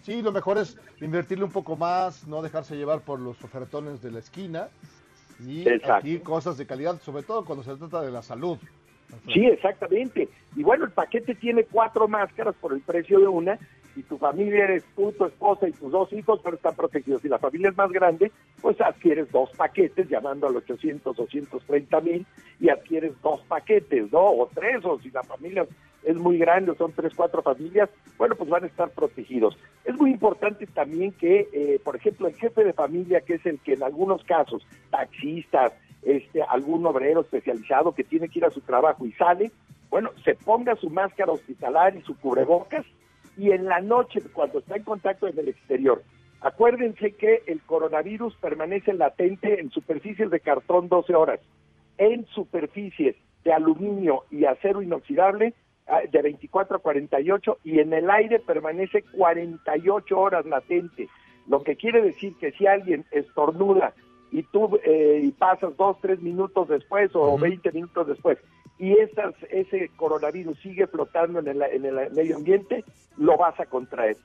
[0.01, 4.11] Sí, lo mejor es invertirle un poco más, no dejarse llevar por los ofertones de
[4.11, 4.69] la esquina
[5.39, 8.57] y aquí cosas de calidad, sobre todo cuando se trata de la salud.
[9.31, 10.29] Sí, exactamente.
[10.55, 13.59] Y bueno, el paquete tiene cuatro máscaras por el precio de una.
[13.95, 17.21] Y tu familia eres tú, tu esposa y tus dos hijos, pero están protegidos.
[17.21, 18.31] Si la familia es más grande,
[18.61, 22.25] pues adquieres dos paquetes, llamando al 800, 230 mil,
[22.59, 24.19] y adquieres dos paquetes, ¿no?
[24.19, 25.65] O tres, o si la familia
[26.03, 29.57] es muy grande, son tres, cuatro familias, bueno, pues van a estar protegidos.
[29.83, 33.59] Es muy importante también que, eh, por ejemplo, el jefe de familia, que es el
[33.59, 38.61] que en algunos casos, taxistas, este, algún obrero especializado que tiene que ir a su
[38.61, 39.51] trabajo y sale,
[39.89, 42.85] bueno, se ponga su máscara hospitalar y su cubrebocas
[43.37, 46.03] y en la noche, cuando está en contacto en el exterior,
[46.41, 51.39] acuérdense que el coronavirus permanece latente en superficies de cartón 12 horas,
[51.97, 55.53] en superficies de aluminio y acero inoxidable
[55.87, 61.07] ah, de 24 a 48 y en el aire permanece 48 horas latente,
[61.47, 63.93] lo que quiere decir que si alguien estornuda
[64.35, 68.37] y tú eh, y pasas dos, tres minutos después o 20 minutos después
[68.77, 72.83] y esas, ese coronavirus sigue flotando en el, en el medio ambiente,
[73.17, 74.17] lo vas a contraer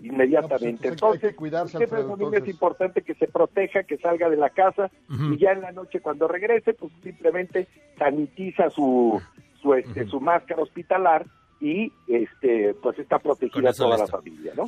[0.00, 0.88] inmediatamente.
[0.88, 4.48] No, pues, entonces cuidarse, siempre Alfredo, es importante que se proteja, que salga de la
[4.48, 7.68] casa y ya en la noche cuando regrese, pues simplemente
[7.98, 9.20] sanitiza su
[9.60, 11.26] su este su máscara hospitalar
[11.60, 14.64] y este pues está protegida toda la familia, ¿no?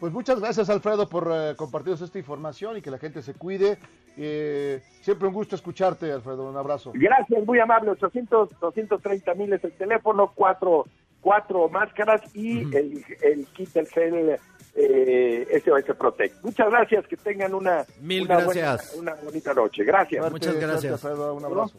[0.00, 3.78] Pues muchas gracias Alfredo por eh, compartirnos esta información y que la gente se cuide.
[4.16, 6.92] Eh, siempre un gusto escucharte Alfredo, un abrazo.
[6.94, 7.90] Gracias, muy amable.
[7.90, 10.86] 800, 230 mil es el teléfono, cuatro,
[11.20, 14.36] cuatro máscaras y el, el kit del gel
[14.74, 16.42] eh, SOS Protect.
[16.44, 18.94] Muchas gracias, que tengan una, Mil una gracias.
[18.96, 19.84] buena- una bonita noche.
[19.84, 20.30] Gracias.
[20.30, 20.98] Muchas gracias.
[21.00, 21.76] suerte, Alfredo, un abrazo.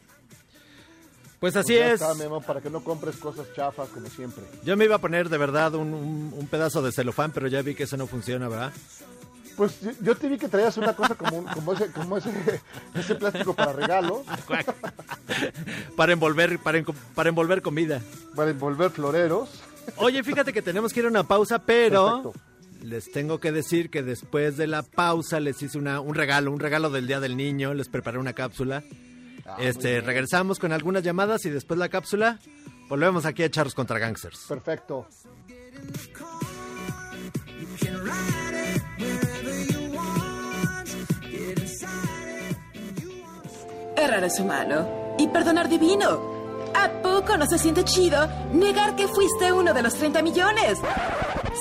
[1.42, 2.02] Pues así Pues ya es.
[2.02, 4.44] está, Memo, para que no compres cosas chafas como siempre.
[4.64, 7.62] Yo me iba a poner de verdad un, un- un pedazo de celofán, pero ya
[7.64, 8.72] vi que eso no funciona, ¿verdad?
[9.58, 12.30] Pues yo, yo te vi que traías una cosa como, un- como ese, como ese,
[12.94, 14.24] ese plástico para regalo,
[15.96, 16.84] para envolver, para,
[17.16, 18.02] para envolver comida.
[18.36, 19.50] para envolver floreros.
[19.98, 22.86] Oye, fíjate que tenemos que ir a una pausa, pero Perfecto.
[22.86, 26.60] les tengo que decir que después de la pausa les hice una, un regalo, un
[26.60, 28.84] regalo del Día del Niño, les preparé una cápsula.
[29.46, 32.40] Ah, este, regresamos con algunas llamadas y después la cápsula.
[32.90, 34.46] Volvemos aquí a Charros contra Gangsters.
[34.48, 35.08] Perfecto.
[43.96, 46.42] Errar es humano y perdonar divino.
[46.74, 50.80] ¿A poco no se siente chido negar que fuiste uno de los 30 millones?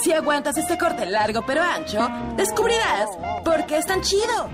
[0.03, 3.11] Si aguantas este corte largo pero ancho, descubrirás
[3.45, 4.49] por qué es tan chido.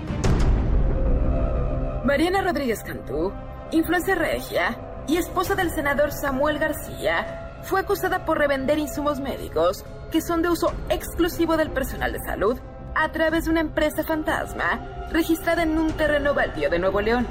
[2.07, 3.33] Mariana Rodríguez Cantú,
[3.69, 10.21] influencer regia y esposa del senador Samuel García, fue acusada por revender insumos médicos que
[10.21, 12.57] son de uso exclusivo del personal de salud
[12.95, 17.27] a través de una empresa fantasma registrada en un terreno baldío de Nuevo León.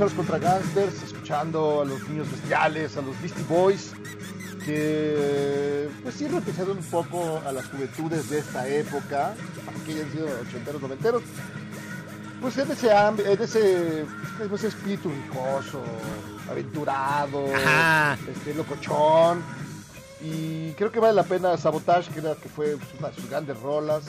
[0.00, 3.92] Charles contra Gangsters, escuchando a los niños bestiales, a los Beastie Boys.
[4.64, 9.34] que pues sí representa un poco a las juventudes de esta época,
[9.66, 11.22] aunque hayan sido ochenteros, noventeros,
[12.40, 14.00] pues en ese, en ese,
[14.40, 15.82] en ese espíritu ricoso,
[16.50, 18.16] aventurado, Ajá.
[18.26, 19.42] este, locochón.
[20.22, 23.60] Y creo que vale la pena Sabotage, que, era, que fue una de sus grandes
[23.60, 24.04] rolas.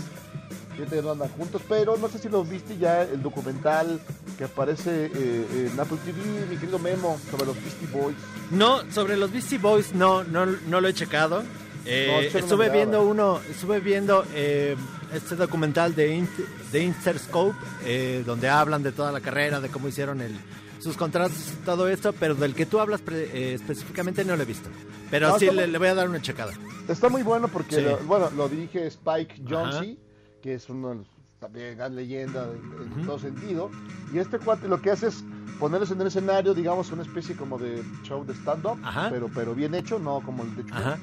[0.77, 3.99] Ya no andan juntos, pero no sé si lo viste ya el documental
[4.37, 8.15] que aparece eh, en Apple TV, mi querido Memo, sobre los Beastie Boys.
[8.51, 11.43] No, sobre los Beastie Boys no, no, no lo he checado.
[11.85, 12.73] Eh, No, estuve mirada.
[12.73, 14.75] viendo uno, estuve viendo eh,
[15.13, 19.87] este documental de, Int- de Interscope, eh, donde hablan de toda la carrera, de cómo
[19.87, 20.35] hicieron el,
[20.79, 24.69] sus contratos, todo esto, pero del que tú hablas eh, específicamente no lo he visto.
[25.09, 26.53] Pero No, sí le, muy- le voy a dar una checada.
[26.87, 27.81] Está muy bueno porque, Sí.
[27.81, 29.41] lo- bueno, lo dirige Spike.
[29.49, 29.97] Jonze,
[30.41, 31.07] que es uno de los,
[31.39, 33.69] también gran leyenda en, en todo sentido.
[34.13, 35.23] Y este cuate lo que hace es
[35.59, 38.77] ponerlos en el escenario, digamos, una especie como de show de stand-up,
[39.09, 40.63] pero, pero bien hecho, no como el de.
[40.73, 40.97] Ajá.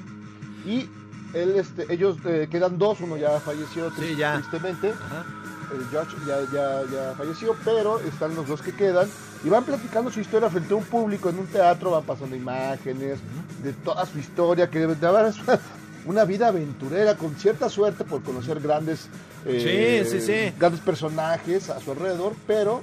[0.65, 0.89] Y
[1.33, 4.35] él, este, ellos eh, quedan dos, uno ya falleció Sí, ya.
[4.39, 4.91] tristemente.
[4.91, 5.25] Ajá.
[5.73, 9.07] el George ya, ya, ya falleció, pero están los dos que quedan
[9.43, 13.19] y van platicando su historia frente a un público en un teatro, van pasando imágenes
[13.63, 15.59] de toda su historia, que de verdad es una,
[16.05, 19.07] una vida aventurera, con cierta suerte por conocer grandes,
[19.45, 20.53] eh, Sí, sí, sí.
[20.59, 22.81] grandes personajes a su alrededor, pero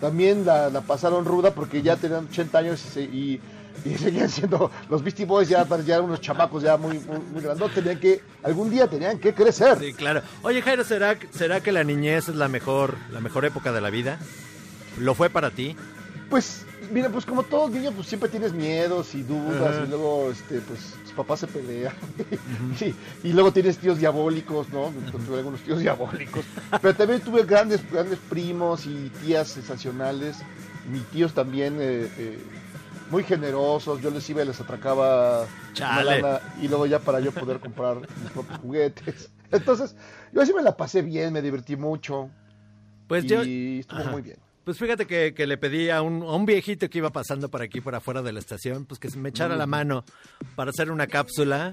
[0.00, 3.40] también la, la pasaron ruda porque ya tenían 80 años y, se- y,
[3.84, 7.42] y seguían siendo los Beastie Boys, ya, ya eran unos chamacos ya muy, muy, muy
[7.42, 9.78] grandotes, tenían que, algún día tenían que crecer.
[9.78, 10.22] Sí, claro.
[10.42, 13.90] Oye, Jairo, ¿será, ¿será que la niñez es la mejor, la mejor época de la
[13.90, 14.18] vida?
[14.98, 15.74] ¿Lo fue para ti?
[16.28, 20.60] Pues, mira, pues como todo niño, pues siempre tienes miedos y dudas y luego, este,
[20.60, 21.94] pues, papás se pelean.
[22.76, 22.94] Sí,
[23.24, 24.92] y luego tienes tíos diabólicos, ¿no?
[25.26, 26.44] Tuve algunos tíos diabólicos.
[26.80, 30.38] Pero también tuve grandes, grandes primos y tías sensacionales.
[30.90, 32.38] Mis tíos también eh, eh,
[33.10, 34.00] muy generosos.
[34.00, 35.46] Yo les iba y les atracaba
[35.78, 39.30] lana y luego ya para yo poder comprar mis propios juguetes.
[39.50, 39.94] Entonces,
[40.32, 42.30] yo así me la pasé bien, me divertí mucho.
[43.06, 43.42] Pues y yo...
[43.42, 44.10] estuvo Ajá.
[44.10, 44.38] muy bien.
[44.64, 47.62] Pues fíjate que, que le pedí a un, a un viejito que iba pasando por
[47.62, 50.04] aquí, por afuera de la estación, pues que se me echara la mano
[50.54, 51.72] para hacer una cápsula.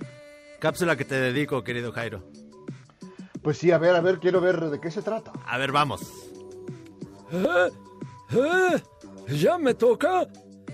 [0.59, 2.23] Cápsula que te dedico, querido Jairo.
[3.41, 5.31] Pues sí, a ver, a ver, quiero ver de qué se trata.
[5.45, 6.01] A ver, vamos.
[7.31, 7.69] ¿Eh?
[8.31, 8.81] ¿Eh?
[9.35, 10.27] ¿Ya me toca?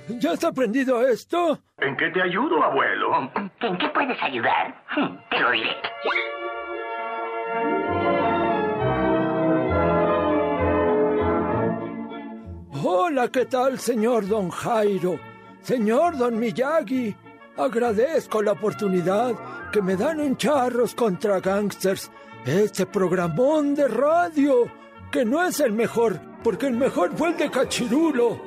[0.07, 1.59] ¿Ya está aprendido esto?
[1.79, 3.31] ¿En qué te ayudo, abuelo?
[3.59, 4.83] ¿En qué puedes ayudar?
[5.29, 5.69] Te lo diré.
[13.17, 15.17] Hola, ¿qué tal, señor Don Jairo?
[15.61, 17.15] Señor Don Miyagi,
[17.55, 22.11] agradezco la oportunidad que me dan en Charros contra Gangsters,
[22.45, 24.69] este programón de radio,
[25.13, 28.37] que no es el mejor, porque el mejor fue el de Cachirulo.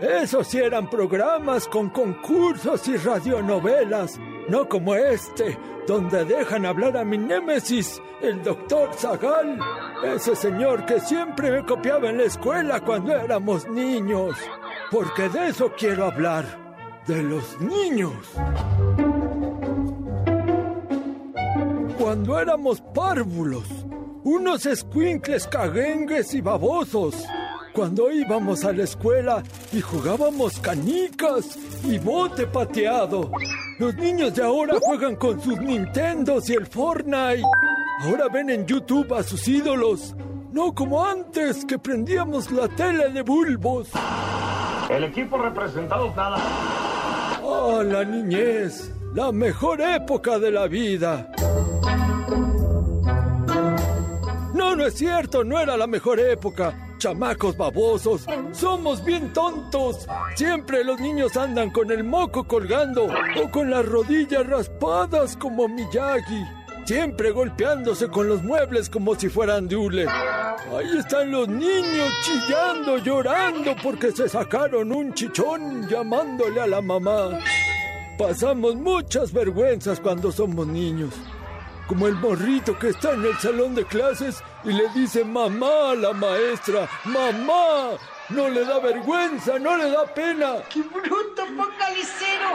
[0.00, 7.04] Esos sí eran programas con concursos y radionovelas, no como este, donde dejan hablar a
[7.04, 9.58] mi némesis, el doctor Zagal,
[10.04, 14.36] ese señor que siempre me copiaba en la escuela cuando éramos niños.
[14.90, 16.44] Porque de eso quiero hablar,
[17.06, 18.14] de los niños.
[21.98, 23.64] Cuando éramos párvulos,
[24.24, 27.24] unos escuincles caguengues y babosos.
[27.74, 33.32] Cuando íbamos a la escuela y jugábamos canicas y bote pateado.
[33.80, 37.42] Los niños de ahora juegan con sus Nintendos y el Fortnite.
[38.02, 40.14] Ahora ven en YouTube a sus ídolos.
[40.52, 43.88] No como antes que prendíamos la tele de bulbos.
[44.88, 46.36] El equipo representado nada.
[46.38, 51.28] Ah, la niñez, la mejor época de la vida.
[54.54, 56.93] No, no es cierto, no era la mejor época.
[57.04, 60.06] Chamacos babosos, somos bien tontos.
[60.36, 66.42] Siempre los niños andan con el moco colgando o con las rodillas raspadas como Miyagi.
[66.86, 70.06] Siempre golpeándose con los muebles como si fueran de hule.
[70.08, 77.38] Ahí están los niños chillando, llorando porque se sacaron un chichón llamándole a la mamá.
[78.16, 81.12] Pasamos muchas vergüenzas cuando somos niños.
[81.86, 85.94] Como el morrito que está en el salón de clases y le dice mamá a
[85.94, 87.90] la maestra, mamá,
[88.30, 90.54] no le da vergüenza, no le da pena.
[90.72, 92.48] ¡Qué bruto, focalicero!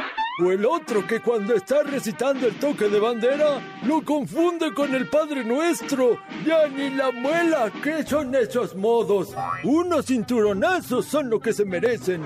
[0.44, 5.08] O el otro que cuando está recitando el toque de bandera lo confunde con el
[5.08, 6.18] Padre Nuestro.
[6.44, 9.36] Ya ni la muela, ¿qué son esos modos?
[9.64, 12.24] Unos cinturonazos son lo que se merecen.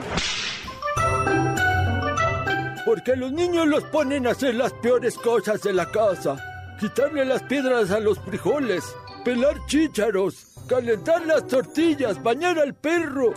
[2.85, 6.52] Porque los niños los ponen a hacer las peores cosas de la casa.
[6.79, 8.83] Quitarle las piedras a los frijoles,
[9.23, 13.33] pelar chícharos, calentar las tortillas, bañar al perro.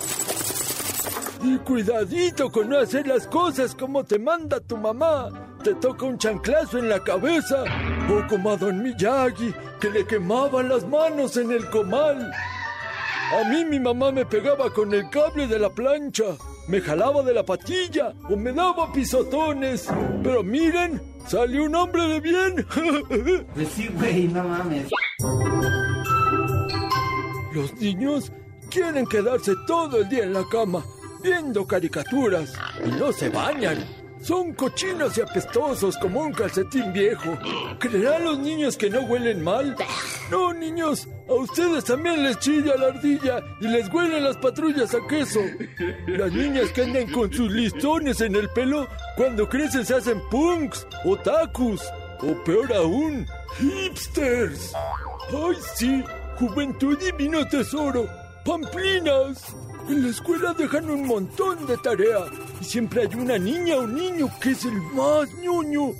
[1.43, 5.29] Y cuidadito con no hacer las cosas como te manda tu mamá.
[5.63, 7.65] te toca un chanclazo en la cabeza.
[8.09, 12.33] O como a Don Miyagi, que le quemaban las manos en el comal.
[13.33, 16.25] A mí mi mamá me pegaba con el cable de la plancha,
[16.69, 19.89] me jalaba de la patilla o me daba pisotones.
[20.23, 22.67] Pero miren, salió un hombre de bien.
[23.55, 24.89] Pues sí, güey, no mames.
[27.53, 28.33] Los niños
[28.71, 30.85] quieren quedarse todo el día en la cama,
[31.23, 32.53] viendo caricaturas,
[32.85, 34.06] y no se bañan.
[34.21, 37.37] Son cochinos y apestosos como un calcetín viejo.
[37.79, 39.77] ¿Creerán los niños que no huelen mal?
[40.31, 45.07] No, niños, a ustedes también les chilla la ardilla y les huelen las patrullas a
[45.07, 45.41] queso.
[46.07, 50.87] Las niñas que andan con sus listones en el pelo, cuando crecen se hacen punks,
[51.05, 51.83] otakus,
[52.21, 53.27] o peor aún,
[53.59, 54.73] hipsters.
[55.31, 56.05] ¡Ay, sí!
[56.39, 58.09] Juventud divino tesoro.
[58.45, 59.55] ¡Pamplinas!
[59.89, 62.25] En la escuela dejan un montón de tarea
[62.61, 65.93] y siempre hay una niña o niño que es el más ñoño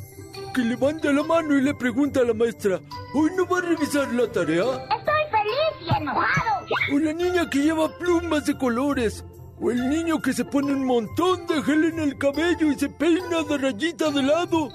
[0.53, 2.81] que levanta la mano y le pregunta a la maestra,
[3.15, 4.65] ¿hoy no va a revisar la tarea?
[4.65, 6.67] Estoy feliz y enojado.
[6.95, 9.25] O la niña que lleva plumas de colores.
[9.61, 12.89] O el niño que se pone un montón de gel en el cabello y se
[12.89, 14.69] peina de rayita de lado.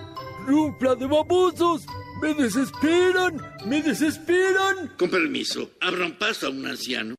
[0.47, 1.85] ¡Rufla de babosos!
[2.21, 3.41] ¡Me desesperan!
[3.65, 4.93] ¡Me desesperan!
[4.97, 7.15] Con permiso, abran paso a un anciano.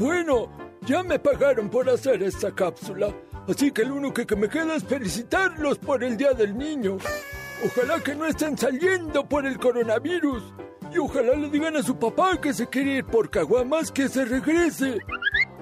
[0.00, 0.48] Bueno,
[0.86, 3.14] ya me pagaron por hacer esta cápsula.
[3.46, 6.96] Así que lo único que me queda es felicitarlos por el Día del Niño.
[7.66, 10.54] Ojalá que no estén saliendo por el coronavirus.
[10.90, 14.24] Y ojalá le digan a su papá que se quiere ir por caguamas que se
[14.24, 14.98] regrese.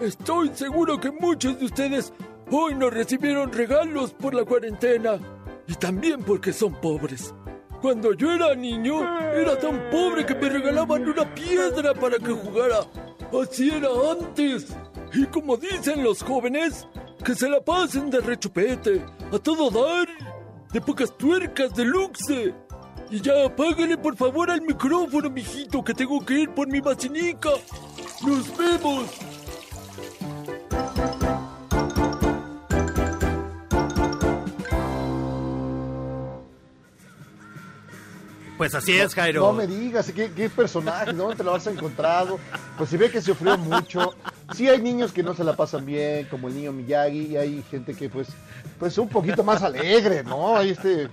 [0.00, 2.12] Estoy seguro que muchos de ustedes
[2.48, 5.18] hoy no recibieron regalos por la cuarentena.
[5.66, 7.34] Y también porque son pobres.
[7.80, 9.00] Cuando yo era niño,
[9.32, 12.80] era tan pobre que me regalaban una piedra para que jugara.
[13.40, 14.74] Así era antes.
[15.12, 16.88] Y como dicen los jóvenes,
[17.24, 20.08] que se la pasen de rechupete, a todo dar,
[20.72, 22.54] de pocas tuercas de luxe.
[23.10, 27.50] Y ya apágale por favor al micrófono, mijito, que tengo que ir por mi vacinica.
[28.26, 29.27] ¡Nos vemos!
[38.58, 39.40] Pues así es, Jairo.
[39.40, 41.12] No me digas, ¿qué, qué personaje?
[41.12, 42.38] ¿Dónde te lo has encontrado?
[42.76, 44.14] Pues se ve que sufrió mucho.
[44.52, 47.64] Sí hay niños que no se la pasan bien, como el niño Miyagi, y hay
[47.70, 48.28] gente que pues,
[48.78, 50.56] pues un poquito más alegre, ¿no?
[50.56, 51.08] Ahí este,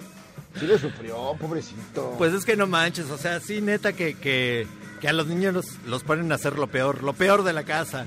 [0.60, 2.16] sí le sufrió, pobrecito.
[2.18, 4.66] Pues es que no manches, o sea, sí, neta que, que,
[5.00, 7.64] que a los niños los, los ponen a hacer lo peor, lo peor de la
[7.64, 8.06] casa.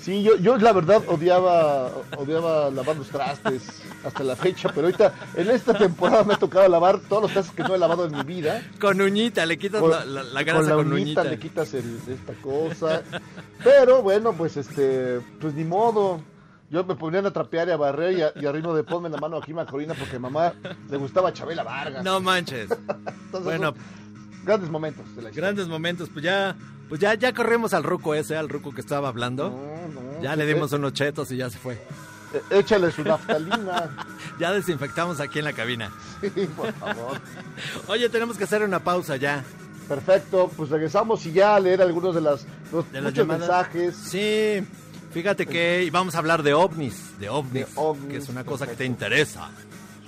[0.00, 5.12] Sí, yo, yo la verdad odiaba, odiaba lavar los trastes hasta la fecha, pero ahorita
[5.34, 8.12] en esta temporada me ha tocado lavar todos los trastes que no he lavado en
[8.16, 8.62] mi vida.
[8.80, 11.24] Con uñita, le quitas Con- la, la, la con grasa la con, uñita uñita.
[11.24, 13.02] le quitas el- esta cosa.
[13.62, 16.20] Pero bueno, pues este, pues ni modo.
[16.70, 19.16] Yo me ponían a trapear y a barrer y a, y a de ponme la
[19.16, 20.52] mano aquí Macorina porque a mamá
[20.90, 22.04] le gustaba Chabela Vargas.
[22.04, 22.68] No manches.
[23.24, 23.72] Entonces, bueno,
[24.48, 25.40] grandes momentos de la historia.
[25.42, 26.56] grandes momentos, pues ya,
[26.88, 29.50] pues ya, ya corrimos al ruco ese, al ruco que estaba hablando.
[29.50, 30.76] no, ya sí, le dimos eh.
[30.76, 31.74] unos chetos y ya se fue.
[31.74, 33.90] Eh, Échale su naftalina.
[34.38, 35.90] Ya desinfectamos aquí en la cabina.
[36.20, 37.20] Sí, por favor.
[37.88, 39.42] Oye, tenemos que hacer una pausa ya.
[39.88, 43.40] Perfecto, pues regresamos y ya a leer algunos de las los De las muchos llamadas.
[43.48, 43.96] mensajes.
[43.96, 44.64] Sí,
[45.12, 48.44] fíjate que y vamos a hablar de ovnis, de ovnis, De ovnis, que es una
[48.44, 49.50] cosa que te interesa.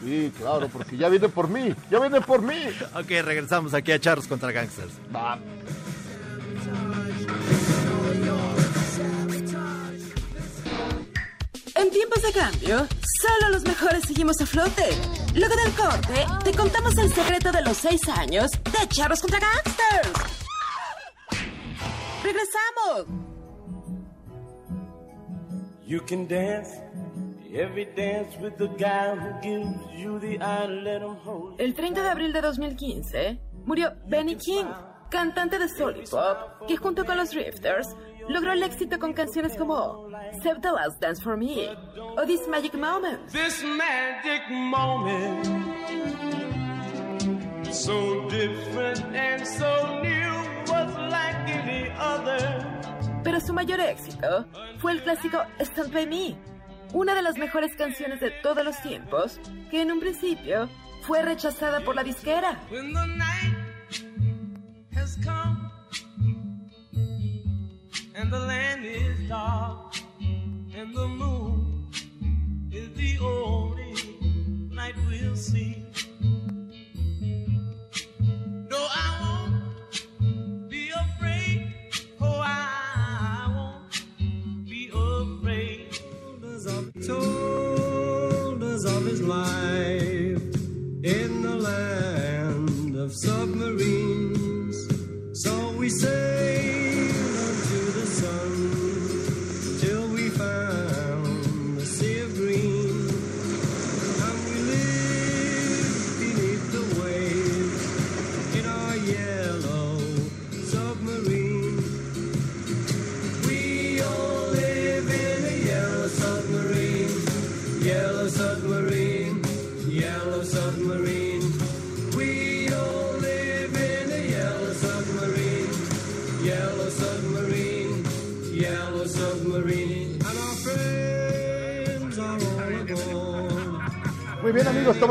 [0.03, 2.57] Sí, claro, porque ya viene por mí, ya viene por mí.
[2.95, 4.93] Ok, regresamos aquí a Charros contra Gangsters.
[5.15, 5.39] Va.
[11.75, 12.87] En tiempos de cambio,
[13.23, 14.89] solo los mejores seguimos a flote.
[15.35, 20.13] Luego del corte, te contamos el secreto de los seis años de Charros contra Gangsters.
[22.23, 23.07] ¡Regresamos!
[25.87, 26.71] You can dance
[27.55, 32.03] every dance with the guy who gives you the eye, let him hold El 30
[32.03, 34.67] de abril de 2015 murió Benny King,
[35.11, 37.89] cantante de soul y pop, que junto con los Drifters
[38.29, 40.09] logró el éxito con canciones como
[40.43, 41.77] Save the Last Dance for Me
[42.17, 43.27] o This Magic Moment.
[43.33, 45.47] This magic moment,
[47.73, 50.31] so different and so new,
[50.71, 52.67] was like any other.
[53.23, 54.47] Pero su mayor éxito
[54.79, 56.37] fue el clásico Stand By Me,
[56.93, 60.69] una de las mejores canciones de todos los tiempos, que en un principio
[61.03, 62.61] fue rechazada por la disquera.
[88.85, 90.43] of his life
[91.03, 94.10] in the land of submarines.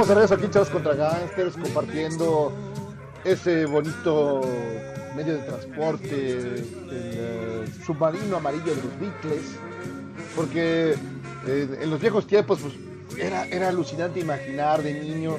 [0.02, 2.54] Estamos de regreso aquí Chavos contra Gangsters compartiendo
[3.26, 4.40] ese bonito
[5.14, 9.58] medio de transporte, el eh, submarino amarillo de los Beatles,
[10.38, 10.96] porque
[11.48, 12.76] eh, en los viejos tiempos pues,
[13.20, 15.38] era, era alucinante imaginar de niño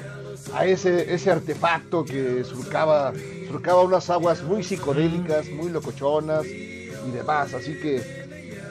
[0.53, 3.13] a ese, ese artefacto que surcaba,
[3.47, 8.20] surcaba unas aguas muy psicodélicas, muy locochonas y demás, así que,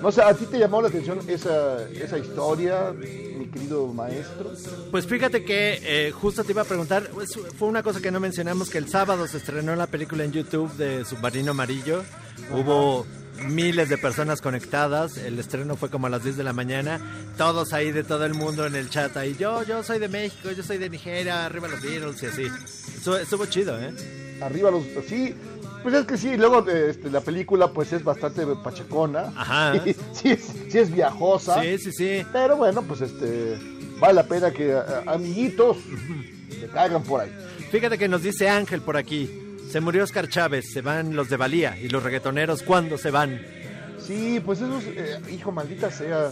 [0.02, 4.52] no sé, ¿a ti te llamó la atención esa, esa historia, mi querido maestro?
[4.90, 8.20] Pues fíjate que eh, justo te iba a preguntar, pues, fue una cosa que no
[8.20, 12.02] mencionamos, que el sábado se estrenó la película en YouTube de Submarino Amarillo.
[12.52, 13.06] Hubo
[13.48, 17.00] miles de personas conectadas, el estreno fue como a las 10 de la mañana,
[17.36, 20.50] todos ahí de todo el mundo en el chat, ahí yo, yo soy de México,
[20.50, 22.46] yo soy de Nigeria, arriba los Beatles y así.
[22.96, 23.94] Estuvo, estuvo chido, ¿eh?
[24.42, 24.84] Arriba los...
[25.06, 25.34] Sí,
[25.82, 29.32] pues es que sí, luego este, la película pues es bastante pachecona.
[29.36, 29.74] Ajá.
[29.86, 31.62] Y sí, es, sí es viajosa.
[31.62, 32.26] Sí, sí, sí.
[32.32, 33.58] Pero bueno, pues este
[33.98, 35.76] vale la pena que a- amiguitos
[36.60, 37.30] le caigan por ahí.
[37.70, 39.30] Fíjate que nos dice Ángel por aquí,
[39.70, 43.40] se murió Oscar Chávez, se van los de Valía y los reggaetoneros, ¿cuándo se van?
[44.04, 46.30] Sí, pues eso es, eh, hijo maldita sea.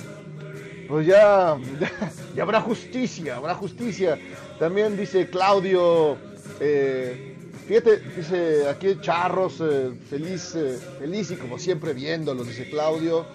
[0.88, 1.90] Pues ya, ya,
[2.34, 4.18] ya habrá justicia, habrá justicia.
[4.58, 6.16] También dice Claudio,
[6.58, 7.36] eh,
[7.68, 13.26] fíjate, dice aquí Charros, eh, feliz, eh, feliz y como siempre viéndolos, dice Claudio.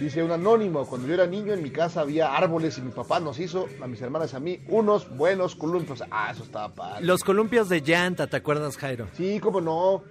[0.00, 3.20] Dice un anónimo, cuando yo era niño en mi casa había árboles y mi papá
[3.20, 6.02] nos hizo, a mis hermanas y a mí, unos buenos columpios.
[6.10, 7.06] Ah, eso estaba padre.
[7.06, 9.06] Los columpios de llanta, ¿te acuerdas, Jairo?
[9.16, 10.02] Sí, cómo no.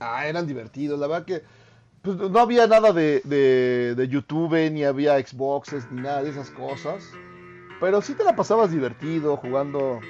[0.00, 0.98] Ah, eran divertidos.
[0.98, 1.42] La verdad que
[2.02, 6.50] pues, no había nada de, de, de YouTube, ni había Xboxes, ni nada de esas
[6.50, 7.04] cosas.
[7.80, 10.00] Pero sí te la pasabas divertido jugando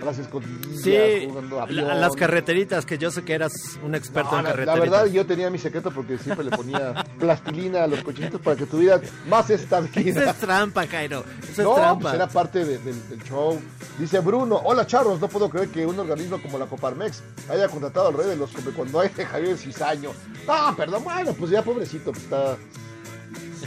[0.00, 2.00] a las escondidillas, Sí, jugando la- avión.
[2.00, 4.90] las carreteritas, que yo sé que eras un experto No, en la, la carreteritas.
[4.90, 8.66] verdad yo tenía mi secreto porque siempre le ponía plastilina a los cochinitos para que
[8.66, 10.28] tuvieran más Eso estabilidad.
[10.28, 11.24] es trampa, Jairo.
[11.50, 12.02] Eso no, es trampa.
[12.02, 13.60] pues era parte de- del, del show.
[13.98, 18.08] Dice Bruno, hola charros, no puedo creer que un organismo como la Coparmex haya contratado
[18.08, 20.10] al rey de los cuando hay Javier Cizaño.
[20.46, 22.56] No, perdón, bueno, pues ya pobrecito, pues está...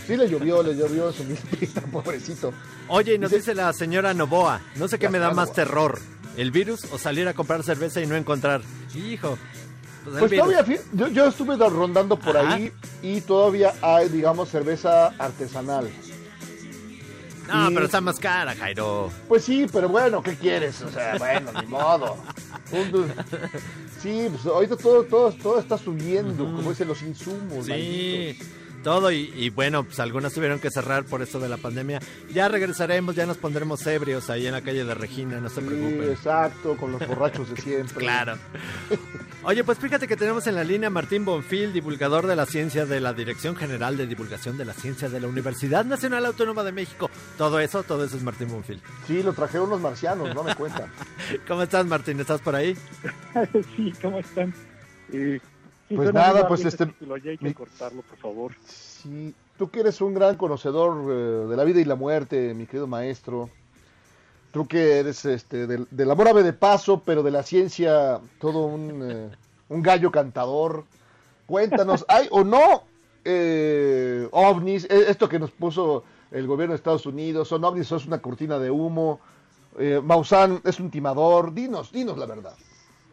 [0.05, 1.23] Sí le llovió, le llovió su
[1.91, 2.51] pobrecito.
[2.87, 5.99] Oye, y nos dice la señora Novoa, no sé qué La me da más terror,
[6.39, 8.61] el virus o salir a comprar cerveza y no encontrar.
[8.95, 9.37] Hijo,
[10.05, 12.53] pues Pues todavía, yo, yo estuve rondando por Ajá.
[12.55, 12.71] ahí
[13.01, 15.89] y todavía hay, digamos, cerveza artesanal.
[17.47, 19.11] No, y- pero está más cara, Jairo.
[19.27, 20.81] Pues sí, pero bueno, ¿qué quieres?
[20.81, 22.15] O sea, bueno, ni modo.
[24.01, 27.65] Sí, pues ahorita todo, todo, todo está subiendo, como dicen los insumos.
[27.65, 28.47] Sí, malditos.
[28.79, 31.99] Todo y, y bueno, pues algunas tuvieron que cerrar por esto de la pandemia.
[32.33, 35.67] Ya regresaremos, ya nos pondremos ebrios ahí en la calle de Regina, no se Sí,
[35.67, 36.11] preocupen.
[36.11, 37.99] exacto, con los borrachos de siempre.
[38.05, 38.37] Claro.
[39.43, 42.85] Oye, pues fíjate que tenemos en la línea a Martín Bonfil, divulgador de la ciencia
[42.85, 46.71] de la Dirección General de Divulgación de la Ciencia de la Universidad Nacional Autónoma de
[46.73, 47.09] México.
[47.37, 48.81] Todo eso, todo eso es Martín Bonfil.
[49.07, 50.91] Sí, lo trajeron unos marcianos, no me cuentan.
[51.47, 52.19] ¿Cómo estás, Martín?
[52.19, 52.75] ¿Estás por ahí?
[53.75, 54.53] sí, ¿cómo están?
[55.13, 55.39] Eh,
[55.89, 58.51] sí, Pues nada, pues este- título, ya hay que mi- cortarlo, por favor.
[58.65, 62.65] Sí, tú que eres un gran conocedor eh, de la vida y la muerte, mi
[62.65, 63.49] querido maestro.
[64.51, 68.65] Tú que eres este, del, del amor ave de paso, pero de la ciencia, todo
[68.65, 69.29] un, eh,
[69.69, 70.85] un gallo cantador.
[71.45, 72.83] Cuéntanos, ¿hay o no
[73.25, 74.85] eh, ovnis?
[74.85, 78.19] Eh, Esto que nos puso el gobierno de Estados Unidos, ¿son ovnis o es una
[78.21, 79.19] cortina de humo?
[79.77, 81.53] Eh, Maussan es un timador.
[81.53, 82.55] Dinos, dinos la verdad.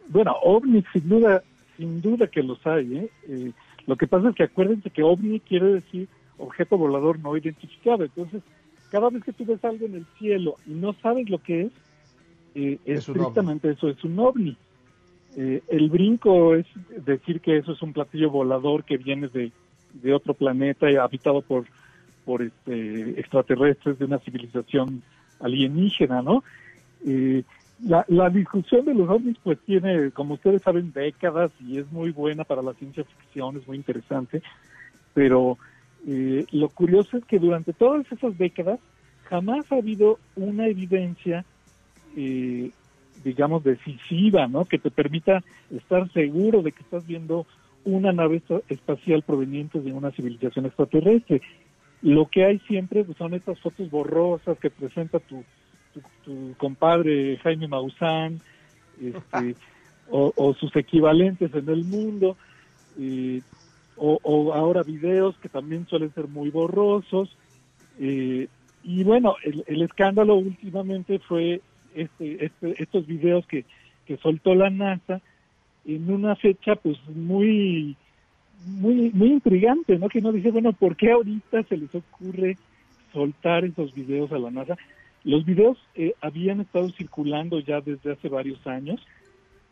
[0.07, 1.43] Bueno, ovni sin duda,
[1.77, 3.09] sin duda que los hay, ¿eh?
[3.29, 3.51] Eh,
[3.85, 6.07] lo que pasa es que acuérdense que ovni quiere decir
[6.37, 8.03] objeto volador no identificado.
[8.03, 8.43] Entonces,
[8.91, 11.71] cada vez que tú ves algo en el cielo y no sabes lo que es,
[12.55, 14.57] eh, Es estrictamente eso es un ovni.
[15.35, 16.65] Eh, el brinco es
[17.05, 19.51] decir que eso es un platillo volador que viene de,
[19.93, 21.65] de otro planeta y habitado por,
[22.25, 25.03] por este, extraterrestres de una civilización
[25.39, 26.43] alienígena, ¿no?
[27.05, 27.43] Eh,
[27.83, 32.11] la, la discusión de los ovnis pues tiene, como ustedes saben, décadas y es muy
[32.11, 34.41] buena para la ciencia ficción, es muy interesante,
[35.13, 35.57] pero
[36.07, 38.79] eh, lo curioso es que durante todas esas décadas
[39.23, 41.45] jamás ha habido una evidencia,
[42.15, 42.71] eh,
[43.23, 44.65] digamos, decisiva, ¿no?
[44.65, 47.45] Que te permita estar seguro de que estás viendo
[47.83, 51.41] una nave espacial proveniente de una civilización extraterrestre.
[52.01, 55.43] Lo que hay siempre pues, son estas fotos borrosas que presenta tu,
[56.01, 58.39] tu, tu compadre Jaime Maussan,
[59.01, 59.55] este,
[60.09, 62.37] o, o sus equivalentes en el mundo,
[62.99, 63.41] eh,
[63.95, 67.29] o, o ahora videos que también suelen ser muy borrosos.
[67.99, 68.47] eh,
[68.83, 71.61] y bueno, el, el escándalo últimamente fue
[71.93, 73.65] este, este, estos videos que,
[74.05, 75.19] que soltó la NASA
[75.85, 77.97] en una fecha pues muy
[78.65, 80.09] muy muy intrigante, ¿no?
[80.09, 82.57] Que uno dice, bueno, ¿por qué ahorita se les ocurre
[83.13, 84.77] soltar esos videos a la NASA?
[85.27, 89.05] Los videos eh, habían estado circulando ya desde hace varios años.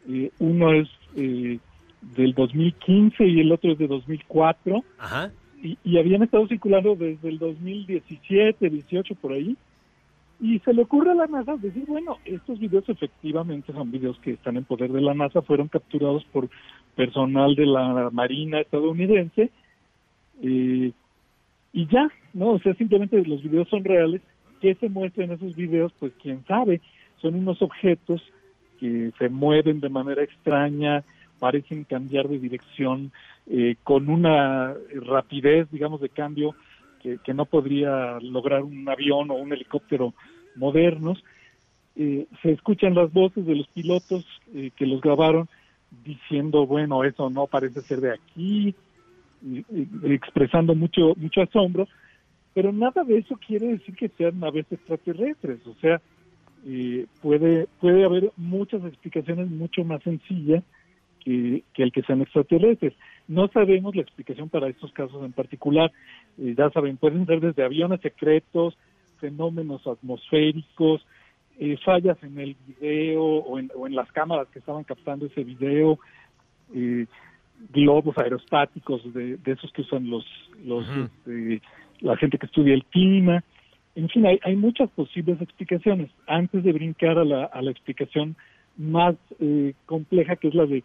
[0.05, 1.59] Eh, uno es eh,
[2.01, 4.83] del 2015 y el otro es de 2004.
[4.99, 5.31] Ajá.
[5.63, 9.55] Y, y habían estado circulando desde el 2017, 18 por ahí.
[10.41, 14.31] Y se le ocurre a la NASA decir, bueno, estos videos efectivamente son videos que
[14.31, 16.49] están en poder de la NASA, fueron capturados por
[16.97, 19.51] personal de la Marina estadounidense.
[20.41, 20.91] eh,
[21.71, 22.51] y ya, ¿no?
[22.51, 24.21] O sea, simplemente los videos son reales.
[24.65, 25.93] ¿Qué se muestra en esos videos?
[25.99, 26.81] Pues quién sabe.
[27.21, 28.19] Son unos objetos
[28.79, 31.03] que se mueven de manera extraña,
[31.37, 33.11] parecen cambiar de dirección
[33.45, 36.55] eh, con una rapidez, digamos, de cambio
[36.99, 40.15] que, que no podría lograr un avión o un helicóptero
[40.55, 41.23] modernos.
[41.95, 45.47] Eh, se escuchan las voces de los pilotos eh, que los grabaron
[45.91, 48.73] diciendo, bueno, eso no parece ser de aquí,
[49.43, 49.63] y-
[50.11, 51.87] expresando mucho mucho asombro,
[52.55, 56.01] pero nada de eso quiere decir que sean naves extraterrestres, o sea,
[56.65, 60.63] eh, puede puede haber muchas explicaciones mucho más sencillas
[61.19, 62.93] que, que el que sean extraterrestres.
[63.27, 65.91] No sabemos la explicación para estos casos en particular.
[66.37, 68.77] Eh, ya saben, pueden ser desde aviones secretos,
[69.19, 71.05] fenómenos atmosféricos,
[71.59, 75.43] eh, fallas en el video o en, o en las cámaras que estaban captando ese
[75.43, 75.99] video,
[76.73, 77.05] eh,
[77.73, 80.25] globos aerostáticos de, de esos que usan los,
[80.63, 81.61] los este,
[82.01, 83.43] la gente que estudia el clima.
[83.95, 86.09] En fin, hay, hay muchas posibles explicaciones.
[86.27, 88.35] Antes de brincar a la, explicación
[88.77, 90.83] más eh, compleja, que es la de,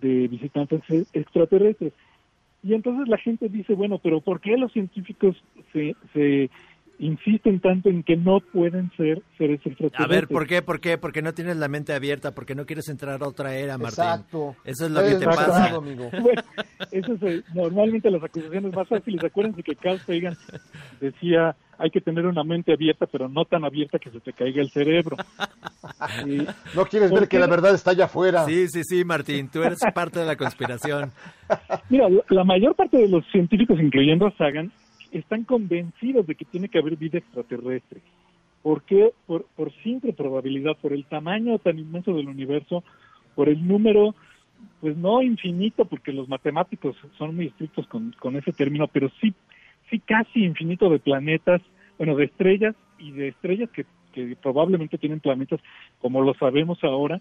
[0.00, 1.92] de visitantes e- extraterrestres.
[2.62, 5.36] Y entonces la gente dice, bueno, pero ¿por qué los científicos
[5.72, 6.50] se, se
[6.98, 10.00] insisten tanto en que no pueden ser seres extraterrestres?
[10.04, 10.62] A ver, ¿por qué?
[10.62, 10.98] ¿Por qué?
[10.98, 14.04] Porque no tienes la mente abierta, porque no quieres entrar a otra era, Martín.
[14.04, 14.56] Exacto.
[14.64, 15.74] Eso es lo que te Exacto, pasa.
[15.76, 16.10] amigo.
[16.20, 16.42] Bueno,
[16.90, 19.22] esas eh, normalmente las acusaciones más fáciles.
[19.24, 20.36] Acuérdense que Carl Sagan
[21.00, 24.60] decía hay que tener una mente abierta, pero no tan abierta que se te caiga
[24.60, 25.16] el cerebro.
[26.26, 26.38] Y-
[26.74, 28.44] No quieres ver ¿por que la verdad está allá afuera.
[28.46, 31.12] Sí, sí, sí, Martín, tú eres parte de la conspiración.
[31.88, 34.72] Mira, la- la mayor parte de los científicos, incluyendo a Sagan,
[35.12, 38.00] están convencidos de que tiene que haber vida extraterrestre.
[38.62, 39.12] ¿Por qué?
[39.26, 42.82] Por, por simple probabilidad, por el tamaño tan inmenso del universo,
[43.34, 44.14] por el número,
[44.80, 49.32] pues no infinito, porque los matemáticos son muy estrictos con, con ese término, pero sí,
[49.90, 51.62] sí casi infinito de planetas,
[51.96, 55.60] bueno, de estrellas y de estrellas que, que probablemente tienen planetas
[56.00, 57.20] como lo sabemos ahora,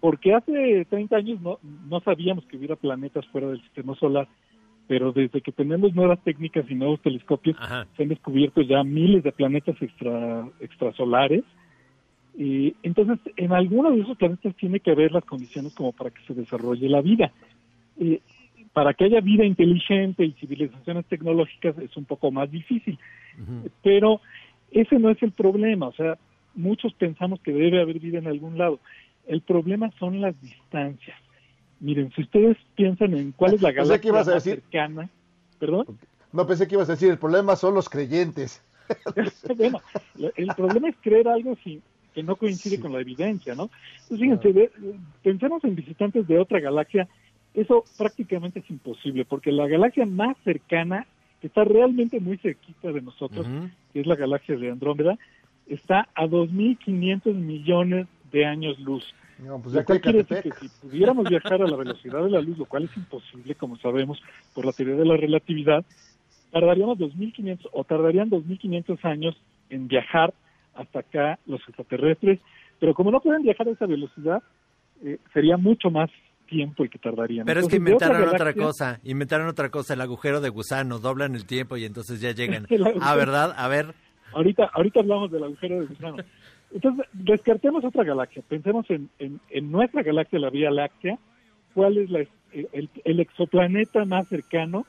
[0.00, 4.28] porque hace 30 años no, no sabíamos que hubiera planetas fuera del sistema solar,
[4.88, 7.56] pero desde que tenemos nuevas técnicas y nuevos telescopios,
[7.96, 11.44] se han descubierto ya miles de planetas extra, extrasolares.
[12.36, 16.22] Y entonces, en alguno de esos planetas tiene que haber las condiciones como para que
[16.22, 17.30] se desarrolle la vida.
[18.00, 18.20] Eh,
[18.72, 22.98] para que haya vida inteligente y civilizaciones tecnológicas es un poco más difícil,
[23.82, 24.20] pero
[24.70, 25.88] ese no es el problema.
[25.88, 26.16] O sea,
[26.54, 28.78] muchos pensamos que debe haber vida en algún lado.
[29.26, 31.18] El problema son las distancias.
[31.80, 34.62] Miren, si ustedes piensan en cuál es la Pensé galaxia que ibas a más decir-
[34.62, 35.08] cercana,
[35.58, 35.86] ¿perdón?
[36.32, 38.62] No pensé que ibas a decir, el problema son los creyentes.
[39.56, 39.80] bueno,
[40.36, 41.82] el problema es creer algo sin,
[42.14, 43.70] que no coincide con la evidencia, ¿no?
[44.10, 44.70] Entonces, fíjense,
[45.22, 47.08] pensemos en visitantes de otra galaxia,
[47.54, 51.06] eso prácticamente es imposible, porque la galaxia más cercana,
[51.40, 53.46] que está realmente muy cerquita de nosotros,
[53.92, 55.16] que es la galaxia de Andrómeda,
[55.66, 59.04] está a 2.500 millones de años luz.
[59.44, 62.22] No, pues Lo ya cual que quiere decir que si pudiéramos viajar a la velocidad
[62.24, 64.20] de la luz, lo cual es imposible, como sabemos,
[64.52, 65.84] por la teoría de la relatividad,
[66.50, 69.36] tardaríamos 2.500 o tardarían 2.500 años
[69.70, 70.34] en viajar
[70.74, 72.40] hasta acá los extraterrestres,
[72.80, 74.42] pero como no pueden viajar a esa velocidad,
[75.04, 76.10] eh, sería mucho más
[76.48, 77.44] tiempo el que tardarían.
[77.46, 77.78] Pero es que Entonces,
[78.08, 81.84] inventaron otra galaxia- cosa, inventaron otra cosa, el agujero de gusano, doblan el tiempo y
[81.84, 82.32] entonces ya
[82.64, 82.66] llegan.
[83.00, 83.54] Ah, ¿verdad?
[83.56, 83.94] A ver,
[84.32, 86.16] Ahorita, ahorita hablamos del agujero de gusano.
[86.72, 88.42] Entonces, descartemos otra galaxia.
[88.48, 91.18] Pensemos en, en, en nuestra galaxia, la Vía Láctea.
[91.74, 92.20] ¿Cuál es la,
[92.52, 94.86] el, exoplaneta más cercano?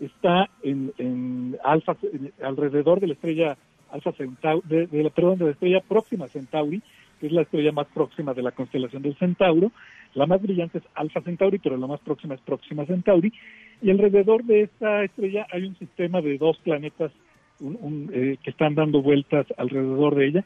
[0.00, 1.96] Está en, en alfa,
[2.42, 3.56] alrededor de la estrella
[3.90, 6.82] Alfa Centauri, de, de perdón, de la estrella próxima Centauri,
[7.20, 9.70] que es la estrella más próxima de la constelación del Centauro.
[10.14, 13.32] La más brillante es Alfa Centauri, pero la más próxima es Próxima Centauri.
[13.80, 17.12] Y alrededor de esta estrella hay un sistema de dos planetas
[17.60, 20.44] un- un, eh, que están dando vueltas alrededor de ella.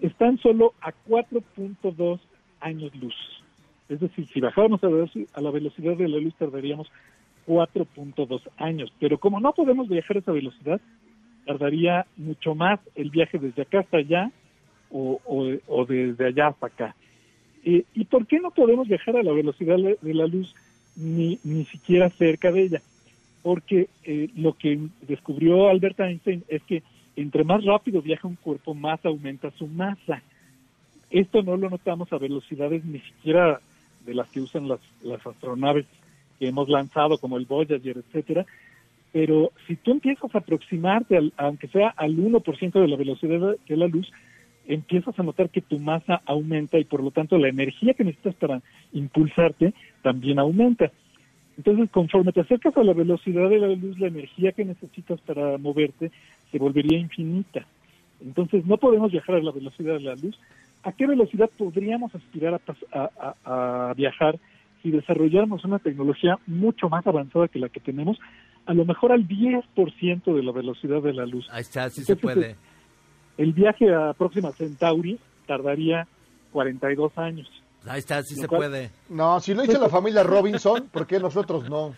[0.00, 2.20] Están solo a 4.2
[2.60, 3.14] años luz.
[3.88, 6.90] Es decir, si bajáramos a, la velocidad de la luz tardaríamos
[7.46, 8.92] 4.2 años.
[9.00, 10.80] Pero como no podemos viajar a esa velocidad,
[11.46, 14.30] tardaría mucho más el viaje desde acá hasta allá
[14.90, 15.20] o,
[15.66, 16.94] o- desde allá hasta acá.
[17.64, 20.54] Eh, ¿Y por qué no podemos viajar a la velocidad de la luz
[20.96, 22.82] ni, ni siquiera cerca de ella?
[23.42, 26.82] Porque eh, lo que descubrió Albert Einstein es que
[27.22, 30.22] entre más rápido viaja un cuerpo, más aumenta su masa.
[31.10, 33.60] Esto no lo notamos a velocidades ni siquiera
[34.06, 35.86] de las que usan las, las astronaves
[36.38, 38.46] que hemos lanzado, como el Voyager, etcétera.
[39.12, 43.88] Pero si tú empiezas a aproximarte, aunque sea al 1% de la velocidad de la
[43.88, 44.10] luz,
[44.68, 48.34] empiezas a notar que tu masa aumenta y por lo tanto la energía que necesitas
[48.34, 48.62] para
[48.92, 50.92] impulsarte también aumenta.
[51.56, 55.58] Entonces, conforme te acercas a la velocidad de la luz, la energía que necesitas para
[55.58, 56.12] moverte
[56.50, 57.66] se volvería infinita.
[58.20, 60.38] Entonces, no podemos viajar a la velocidad de la luz.
[60.82, 62.60] ¿A qué velocidad podríamos aspirar a,
[62.98, 64.38] a- a- a viajar
[64.82, 68.18] si desarrolláramos una tecnología mucho más avanzada que la que tenemos?
[68.66, 71.46] A lo mejor al 10% de la velocidad de la luz.
[71.50, 72.56] Ahí está, sí se puede.
[73.36, 76.06] El viaje a Próxima Centauri tardaría
[76.52, 77.50] 42 años.
[77.86, 78.90] Ahí está, sí se cual- puede.
[79.08, 81.94] No, si lo hizo la familia Robinson, ¿por qué nosotros no?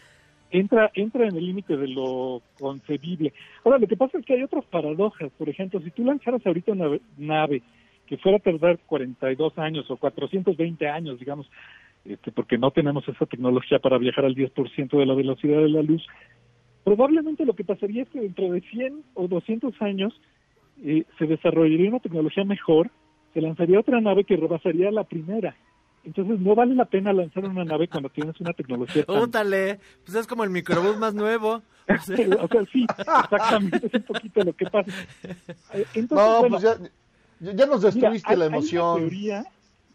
[0.50, 3.32] Entra entra en el límite de lo concebible.
[3.64, 5.30] Ahora, lo que pasa es que hay otras paradojas.
[5.38, 7.62] Por ejemplo, si tú lanzaras ahorita una nave-
[8.06, 11.48] que fuera a tardar 42 años o 420 años, digamos,
[12.04, 15.82] este, porque no tenemos esa tecnología para viajar al 10% de la velocidad de la
[15.82, 16.04] luz,
[16.82, 20.12] probablemente lo que pasaría es que dentro de 100 o 200 años
[20.82, 22.90] eh, se desarrollaría una tecnología mejor,
[23.32, 25.54] se lanzaría otra nave que rebasaría la primera.
[26.02, 30.16] Entonces no vale la pena lanzar una nave cuando tienes una tecnología tan Útale, pues
[30.16, 31.62] es como el microbús más nuevo.
[31.88, 31.98] o
[32.48, 34.90] sea, sí, exactamente, es un poquito lo que pasa.
[35.74, 36.62] Eh, Entonces, No, bueno, pues
[37.56, 38.90] ya, nos destruiste mira, la hay- Hay emoción.
[38.92, 39.44] una teoría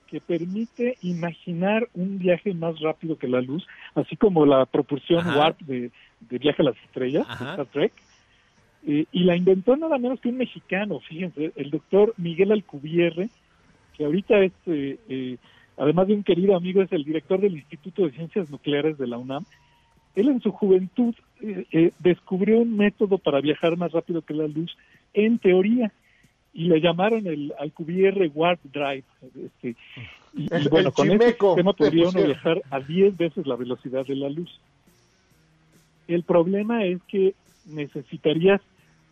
[0.08, 5.39] que permite imaginar un viaje más rápido que la luz, así como la propulsión Ajá.
[5.39, 7.51] warp de, de viaje a las estrellas, Ajá.
[7.51, 7.93] Star Trek,
[8.88, 13.30] eh, y la inventó nada menos que un mexicano, fíjense, el doctor Miguel Alcubierre,
[13.97, 15.38] que ahorita es, eh, eh,
[15.78, 19.17] además de un querido amigo, es el director del Instituto de Ciencias Nucleares de la
[19.17, 19.45] UNAM.
[20.15, 24.47] Él en su juventud eh, eh, descubrió un método para viajar más rápido que la
[24.47, 24.76] luz,
[25.13, 25.91] en teoría,
[26.53, 29.03] y le llamaron el Alcubierre Warp Drive.
[29.43, 29.76] Este,
[30.34, 34.15] y, bueno, con ese chimeco, sistema podría uno viajar a 10 veces la velocidad de
[34.15, 34.59] la luz.
[36.07, 37.34] El problema es que
[37.65, 38.61] necesitarías,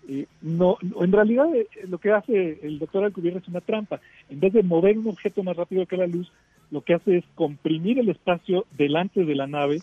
[0.08, 4.00] eh, no, en realidad eh, lo que hace el doctor Alcubierre es una trampa.
[4.30, 6.32] En vez de mover un objeto más rápido que la luz,
[6.74, 9.78] lo que hace es comprimir el espacio delante de la nave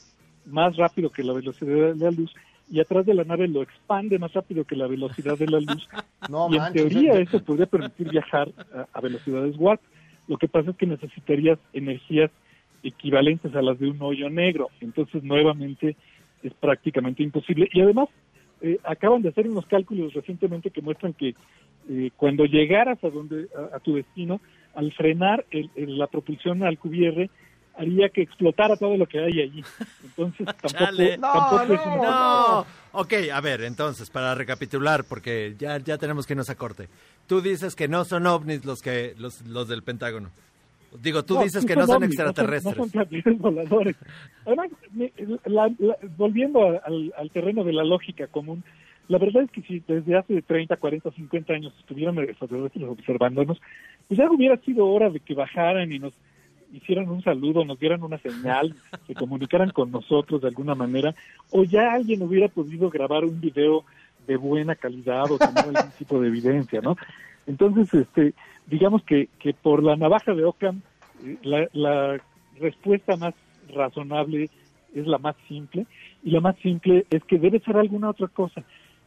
[0.44, 2.34] más rápido que la velocidad de la luz
[2.68, 5.88] y atrás de la nave lo expande más rápido que la velocidad de la luz.
[6.28, 9.80] No y en manches, teoría eso podría permitir viajar a, a velocidades warp.
[10.26, 12.30] Lo que pasa es que necesitarías energías
[12.82, 14.68] equivalentes a las de un hoyo negro.
[14.80, 15.96] Entonces, nuevamente,
[16.42, 17.68] es prácticamente imposible.
[17.72, 18.08] Y además,
[18.60, 21.34] eh, acaban de hacer unos cálculos recientemente que muestran que
[21.88, 24.40] eh, cuando llegaras a donde a, a tu destino,
[24.74, 27.28] al frenar el- el- la propulsión al QBR,
[27.76, 29.64] haría que explotara todo lo que hay allí.
[30.04, 31.18] Entonces, tampoco, Chale.
[31.18, 32.66] tampoco es una No.
[32.92, 36.88] Ok, a ver, entonces, para recapitular, porque ya, ya tenemos que irnos a corte.
[37.26, 40.30] Tú dices que no son ovnis los que los, los del Pentágono.
[41.00, 42.76] Digo, tú No, dices sí que no son ovnis, extraterrestres.
[42.76, 43.94] No son, platillos voladores.
[44.44, 44.70] Además,
[45.44, 48.64] la- la- volviendo al terreno de la lógica común,
[49.10, 52.16] la verdad es que si desde hace 30, 40, 50 años estuvieran
[52.88, 53.60] observándonos,
[54.06, 56.12] pues ya hubiera sido hora de que bajaran y nos
[56.72, 58.72] hicieran un saludo, nos dieran una señal,
[59.08, 61.12] se comunicaran con nosotros de alguna manera,
[61.50, 63.82] o ya alguien hubiera podido grabar un video
[64.28, 66.96] de buena calidad o tener algún tipo de evidencia, ¿no?
[67.48, 68.32] Entonces, este,
[68.68, 70.82] digamos que, que por la navaja de Ockham,
[71.24, 72.20] eh, la, la
[72.60, 73.34] respuesta más
[73.74, 74.50] razonable
[74.94, 75.86] es la más simple,
[76.22, 78.62] y la más simple es que debe ser alguna otra cosa,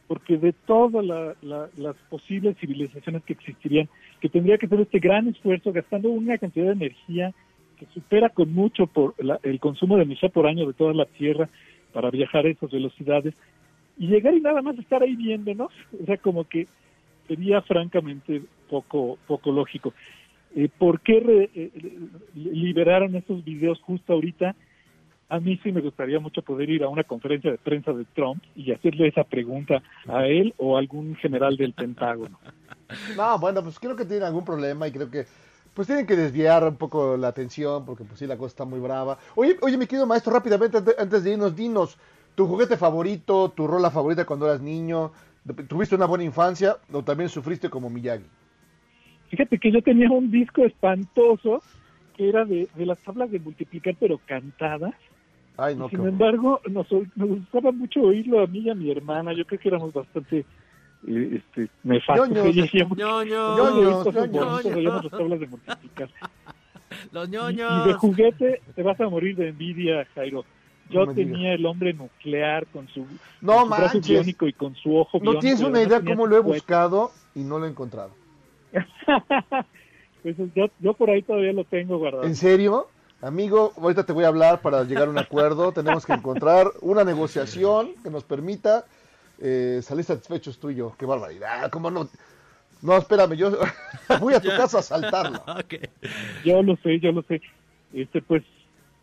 [0.06, 3.88] porque de todas la- la- las posibles civilizaciones que existirían,
[4.20, 7.32] que tendría que hacer este gran esfuerzo gastando una cantidad de energía
[7.78, 11.06] que supera con mucho por la- el consumo de energía por año de toda la
[11.06, 11.48] Tierra
[11.92, 13.34] para viajar a esas velocidades,
[13.96, 15.70] y llegar y nada más estar ahí viéndonos,
[16.02, 16.66] o sea, como que
[17.28, 19.94] sería francamente poco, poco lógico.
[20.56, 21.70] Eh, ¿Por qué re- eh,
[22.34, 24.54] liberaron estos videos justo ahorita?
[25.34, 28.40] A mí sí me gustaría mucho poder ir a una conferencia de prensa de Trump
[28.54, 32.38] y hacerle esa pregunta a él o a algún general del Pentágono.
[33.16, 35.24] No, bueno, pues creo que tienen algún problema y creo que
[35.74, 38.78] pues tienen que desviar un poco la atención porque pues sí la cosa está muy
[38.78, 39.18] brava.
[39.34, 41.98] Oye, oye, mi querido maestro, rápidamente ante- antes de irnos, dinos
[42.36, 45.10] tu juguete favorito, tu rola favorita cuando eras niño.
[45.68, 48.24] ¿Tuviste una buena infancia o también sufriste como Miyagi?
[49.30, 51.62] Fíjate que yo tenía un disco espantoso
[52.16, 54.94] que era de, de las tablas de multiplicar, pero cantadas.
[55.56, 58.74] Ay, no, Y sin qué- embargo, nos, nos gustaba mucho oírlo a mí y a
[58.74, 59.32] mi hermana.
[59.32, 60.44] Yo creo que éramos bastante
[61.06, 62.28] eh, este, nefastos.
[62.30, 65.10] Ñoños, ñoños, ñoños, ñoños.
[65.10, 66.08] tablas de multiplicar.
[67.12, 67.96] Los Y de ñoños.
[67.98, 70.44] juguete te vas a morir de envidia, Jairo.
[70.90, 73.06] Yo No tenía el hombre nuclear con su,
[73.40, 74.08] No con su brazo manches.
[74.10, 77.40] biónico y con su ojo No tienes y una idea cómo lo he buscado y
[77.40, 78.10] no lo he encontrado.
[80.22, 82.24] Pues yo, yo por ahí todavía lo tengo guardado.
[82.24, 82.86] ¿En serio?
[83.24, 85.72] Amigo, ahorita te voy a hablar para llegar a un acuerdo.
[85.74, 88.84] Tenemos que encontrar una negociación que nos permita
[89.40, 90.94] eh, salir satisfechos tú y yo.
[90.98, 92.06] Qué barbaridad, ¿cómo no?
[92.82, 93.56] No, espérame, yo
[94.20, 95.42] voy a tu casa a asaltarlo.
[96.44, 97.40] Yo lo sé, yo lo sé.
[97.94, 98.42] Este, pues,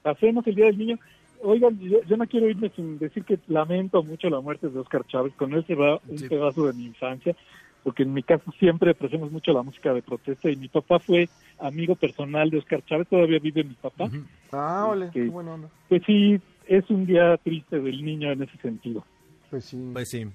[0.04, 1.00] pasemos el Día del Niño.
[1.42, 5.04] Oigan, yo, yo no quiero irme sin decir que lamento mucho la muerte de Oscar
[5.08, 5.34] Chávez.
[5.36, 7.36] Con él se va un pedazo de mi infancia,
[7.84, 11.30] porque en mi casa siempre apreciamos mucho la música de protesta y mi papá fue
[11.60, 14.10] amigo personal de Oscar Chávez, todavía vive mi papá.
[14.52, 15.70] Ah, ole, Este, qué buena onda.
[15.90, 19.04] Pues sí, es un día triste del niño en ese sentido.
[19.50, 19.90] Pues sí.
[19.94, 20.26] Pues sí.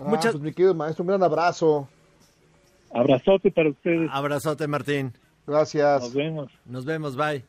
[0.00, 1.88] Ah, Muchas- pues, mi querido maestro, un gran abrazo.
[2.94, 4.10] Abrazote para ustedes.
[4.12, 5.12] Abrazote, Martín.
[5.46, 6.02] Gracias.
[6.02, 6.52] Nos vemos.
[6.66, 7.42] Nos vemos, bye.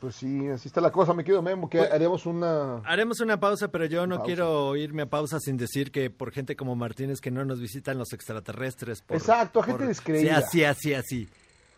[0.00, 2.78] Pues sí, así está la cosa, mi querido Memo, que haremos una...
[2.86, 4.26] Haremos una pausa, pero yo no Pausa.
[4.26, 7.98] quiero irme a pausa sin decir que por gente como Martínez que no nos visitan
[7.98, 9.02] los extraterrestres.
[9.02, 10.40] Por, Exacto, gente por- descreída.
[10.40, 11.28] Sí, así, así, así.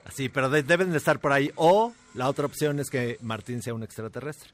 [0.05, 1.51] Así, pero de- deben de estar por ahí.
[1.57, 4.51] O la otra opción es que Martín sea un extraterrestre.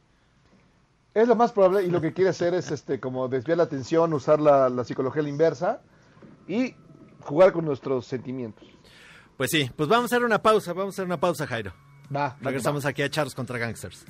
[1.12, 4.14] Es lo más probable y lo que quiere hacer es este como desviar la atención,
[4.14, 5.82] usar la, la psicología a la inversa
[6.46, 6.74] y
[7.20, 8.66] jugar con nuestros sentimientos.
[9.36, 11.72] Pues sí, pues vamos a hacer una pausa, vamos a hacer una pausa, Jairo.
[12.14, 14.04] Va, Regresamos aquí a Charles contra Gangsters.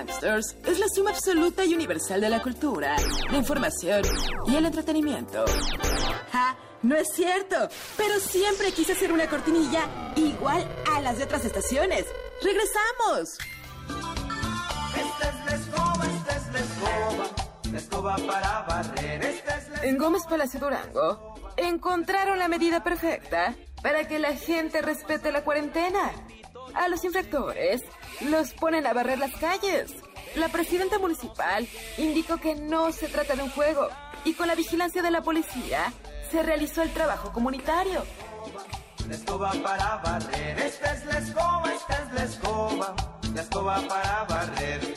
[0.00, 2.96] Es la suma absoluta y universal de la cultura,
[3.30, 4.02] la información
[4.46, 5.44] y el entretenimiento.
[6.32, 6.56] ¡Ja!
[6.82, 9.82] No es cierto, pero siempre quise hacer una cortinilla
[10.16, 12.06] igual a las de otras estaciones.
[12.42, 13.38] ¡Regresamos!
[14.96, 17.24] Esta es la escoba, esta es la escoba,
[17.70, 19.22] la escoba para barrer.
[19.22, 24.80] Esta es la En Gómez Palacio Durango encontraron la medida perfecta para que la gente
[24.80, 26.10] respete la cuarentena.
[26.72, 27.82] A los infractores
[28.22, 29.92] los ponen a barrer las calles.
[30.36, 31.66] La presidenta municipal
[31.98, 33.88] indicó que no se trata de un juego
[34.24, 35.92] y con la vigilancia de la policía
[36.30, 38.04] se realizó el trabajo comunitario.
[39.08, 40.58] La escoba para barrer.
[40.60, 42.94] Esta es la escoba, esta es la escoba,
[43.34, 44.94] la escoba para barrer.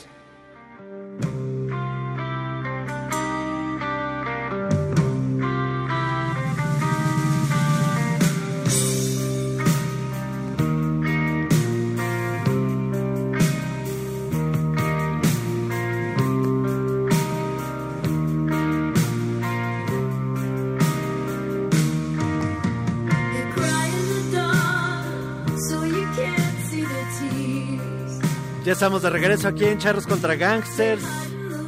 [28.64, 31.02] Ya estamos de regreso aquí en Charros contra Gangsters.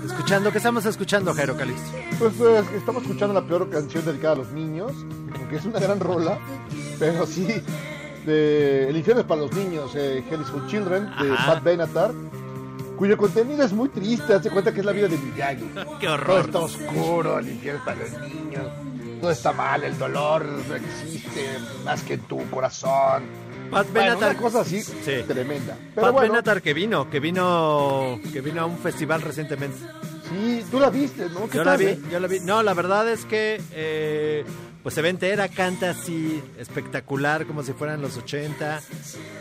[0.06, 1.90] Escuchando, ¿qué estamos escuchando, Jairo Calixto?
[2.18, 4.92] Pues eh, estamos escuchando la peor canción dedicada a los niños,
[5.50, 6.38] que es una gran rola,
[6.98, 7.46] pero sí,
[8.24, 11.54] de El infierno es para los niños, eh, Hell is for Children, de Ajá.
[11.54, 12.12] Pat Benatar,
[12.96, 15.64] cuyo contenido es muy triste, hace cuenta que es la vida de Miyagi.
[16.00, 16.44] ¡Qué Todo horror!
[16.46, 18.66] está oscuro, el infierno es para los niños,
[19.20, 21.46] todo está mal, el dolor no existe
[21.84, 23.24] más que en tu corazón.
[23.70, 24.30] Pat Bueno, Benatar.
[24.32, 25.22] una cosa así Sí.
[25.26, 25.76] tremenda.
[25.94, 29.78] Pero Pat bueno, Benatar que vino, que vino, que vino a un festival recientemente.
[30.28, 31.48] sí, tú la viste, ¿no?
[31.48, 31.98] ¿Qué Yo la vi, eh?
[32.10, 32.40] yo la vi.
[32.40, 34.44] No, la verdad es que eh,
[34.82, 38.80] pues se ve entera, canta así espectacular como si fueran los 80.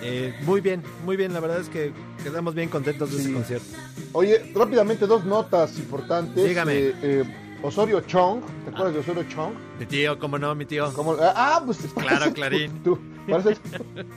[0.02, 1.92] Eh, muy bien, muy bien, la verdad es que
[2.24, 3.68] quedamos bien contentos de ese concierto.
[4.14, 6.44] Oye, rápidamente dos notas importantes.
[6.44, 7.45] Dígame.
[7.66, 9.54] Eh, eh, Osorio Chong, ¿te acuerdas de Osorio Chong?
[9.80, 10.92] Mi tío, cómo no, mi tío.
[11.36, 12.72] Ah, pues Claro, Clarín.
[12.84, 13.02] Tu, tu-
[13.32, 13.60] pareces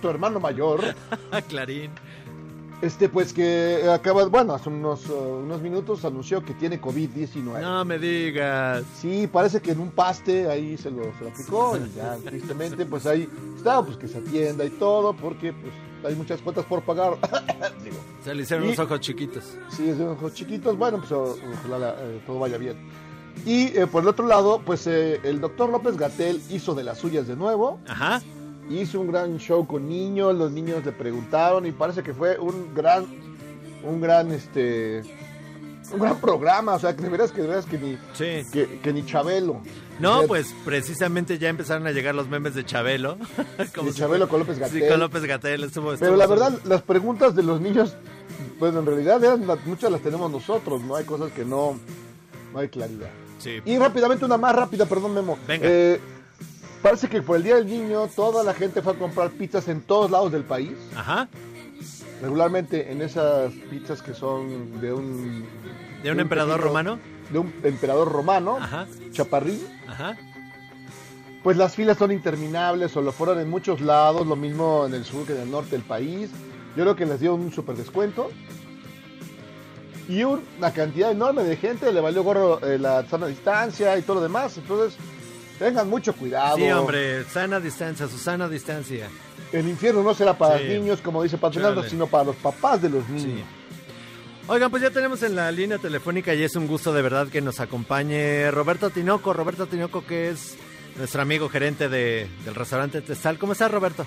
[0.01, 0.81] tu hermano mayor.
[1.49, 1.91] Clarín.
[2.81, 7.61] Este, pues que acaba, bueno, hace unos, uh, unos minutos anunció que tiene COVID-19.
[7.61, 8.85] No me digas.
[8.95, 12.87] Sí, parece que en un paste ahí se lo, se lo aplicó y ya, tristemente,
[12.87, 15.73] pues ahí está, pues que se atienda y todo, porque pues
[16.05, 17.15] hay muchas cuentas por pagar.
[17.83, 19.43] Digo, Se le hicieron Y- los ojos chiquitos.
[19.71, 20.77] Sí, es de ojos chiquitos.
[20.79, 22.77] Bueno, pues ojalá eh, todo vaya bien.
[23.47, 26.99] Y eh, por el otro lado, pues eh, el doctor López Gatel hizo de las
[26.99, 27.81] suyas de nuevo.
[27.89, 28.21] Ajá.
[28.71, 32.75] Hizo un gran show con niños, los niños le preguntaron y parece que fue un
[32.75, 33.07] gran,
[33.83, 35.03] un gran, este,
[35.91, 36.75] un gran programa.
[36.75, 39.63] O sea, que de veras que, de veras que ni, que, que ni Chabelo.
[40.01, 43.17] No, pues precisamente ya empezaron a llegar los memes de Chabelo.
[43.59, 44.83] De Chabelo con López Gatell.
[44.83, 45.65] Sí, con López Gatel.
[45.65, 47.95] Estuvo, Pero estuvo- la verdad, las preguntas de los niños,
[48.59, 50.95] pues en realidad eran muchas las tenemos nosotros, ¿no?
[50.95, 51.81] Hay cosas que no,
[52.53, 53.09] no hay claridad.
[53.39, 53.61] Sí.
[53.65, 55.39] Y rápidamente una más rápida, perdón Memo.
[55.47, 55.67] Venga.
[55.69, 56.01] Eh,
[56.83, 59.81] parece que por el Día del Niño toda la gente fue a comprar pizzas en
[59.81, 60.73] todos lados del país.
[60.97, 61.29] Ajá.
[62.21, 65.47] Regularmente en esas pizzas que son de un...
[66.03, 66.99] ¿De un emperador romano?
[67.31, 68.87] De un emperador romano, Ajá.
[69.13, 69.61] chaparrín.
[69.87, 70.17] Ajá.
[71.43, 75.05] Pues las filas son interminables, o lo fueron en muchos lados, lo mismo en el
[75.05, 76.31] sur que en el norte del país.
[76.77, 78.31] Yo creo que les dio un super descuento.
[80.09, 84.17] Y una cantidad enorme de gente le valió gorro eh, la sana distancia y todo
[84.17, 84.57] lo demás.
[84.57, 84.99] Entonces,
[85.59, 86.57] tengan mucho cuidado.
[86.57, 89.09] Sí, hombre, sana distancia, Susana distancia.
[89.53, 90.65] El infierno no será para Sí.
[90.65, 93.47] niños, como dice Patronato, sino para los papás de los niños.
[94.47, 97.43] Oigan, pues ya tenemos en la línea telefónica y es un gusto de verdad que
[97.43, 99.35] nos acompañe Roberto Tinoco.
[99.35, 100.57] Roberto Tinoco, que es
[100.97, 103.39] nuestro amigo gerente de, del restaurante Testal.
[103.39, 104.07] ¿Cómo estás, Roberto?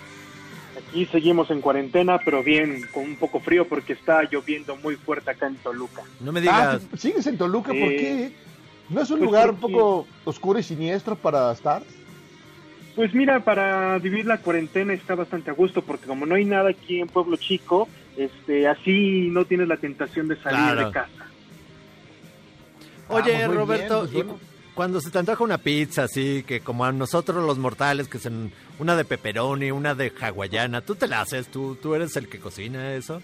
[0.92, 5.32] Aquí seguimos en cuarentena, pero bien, con un poco frío porque está lloviendo muy fuerte
[5.32, 6.02] acá en Toluca.
[6.20, 6.82] No me Ah, digas.
[6.92, 7.70] ¿tú ¿sigues en Toluca?
[7.70, 8.34] ¿Por qué?
[8.90, 11.82] ¿No es un Pues lugar un poco oscuro y siniestro para estar?
[12.94, 16.72] Pues mira, para vivir la cuarentena está bastante a gusto porque como no hay nada
[16.72, 17.88] aquí en Pueblo Chico,
[18.18, 20.88] este, así no tienes la tentación de salir Claro.
[20.88, 21.26] de casa.
[23.08, 24.40] Oye, Ah, pues muy Roberto, bien, pues y bueno.
[24.72, 28.20] Cu- cuando se te antoja una pizza así, que como a nosotros los mortales, que
[28.20, 31.48] son una de pepperoni, una de hawaiana, ¿tú te la haces?
[31.50, 33.22] ¿Tú, tú eres el que cocina eso?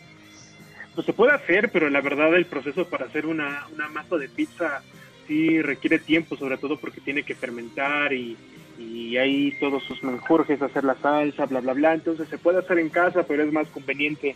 [0.96, 4.30] Pues se puede hacer, pero la verdad el proceso para hacer una, una masa de
[4.30, 4.82] pizza
[5.28, 8.36] sí requiere tiempo, sobre todo porque tiene que fermentar y,
[8.80, 11.94] y hay todos sus menjurjes, hacer la salsa, bla, bla, bla.
[11.94, 14.36] Entonces se puede hacer en casa, pero es más conveniente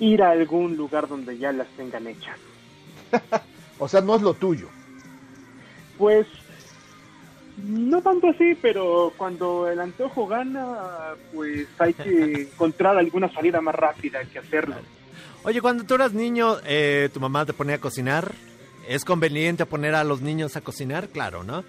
[0.00, 2.36] ir a algún lugar donde ya las tengan hechas.
[3.78, 4.68] O sea, no es lo tuyo.
[5.98, 6.26] Pues
[7.62, 13.74] no tanto así, pero cuando el antojo gana, pues hay que encontrar alguna salida más
[13.74, 14.76] rápida que hacerlo.
[15.44, 18.32] Oye, cuando tú eras niño, eh, ¿tu mamá te ponía a cocinar?
[18.88, 21.08] ¿Es conveniente poner a los niños a cocinar?
[21.08, 21.64] Claro, ¿no?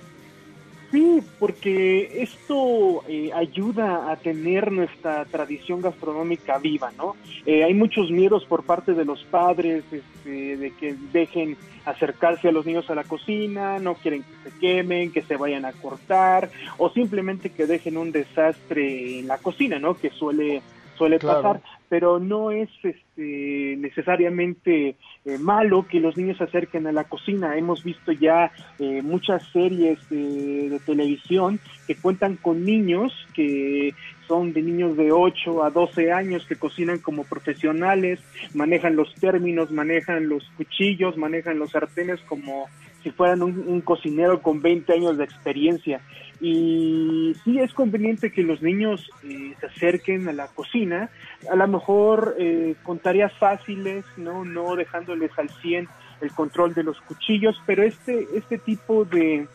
[0.91, 7.17] Sí, porque esto eh, ayuda a tener nuestra tradición gastronómica viva, ¿no?
[7.45, 12.51] Eh, hay muchos miedos por parte de los padres este, de que dejen acercarse a
[12.51, 16.51] los niños a la cocina, no quieren que se quemen, que se vayan a cortar,
[16.77, 19.95] o simplemente que dejen un desastre en la cocina, ¿no?
[19.97, 20.61] Que suele
[20.97, 21.41] suele Claro.
[21.43, 27.05] pasar, pero no es este, necesariamente eh, malo que los niños se acerquen a la
[27.05, 27.57] cocina.
[27.57, 33.93] Hemos visto ya eh, muchas series eh, de televisión que cuentan con niños que
[34.27, 38.19] son de niños de 8 a 12 años que cocinan como profesionales,
[38.53, 42.67] manejan los términos, manejan los cuchillos, manejan los sartenes como
[43.07, 46.01] si fueran un, cocinero con 20 años de experiencia.
[46.41, 51.09] Y sí es conveniente que los niños eh, se acerquen a la cocina,
[51.49, 55.87] a lo mejor eh, con tareas fáciles, no no dejándoles al 100
[56.19, 59.47] el control de los cuchillos, pero este este tipo de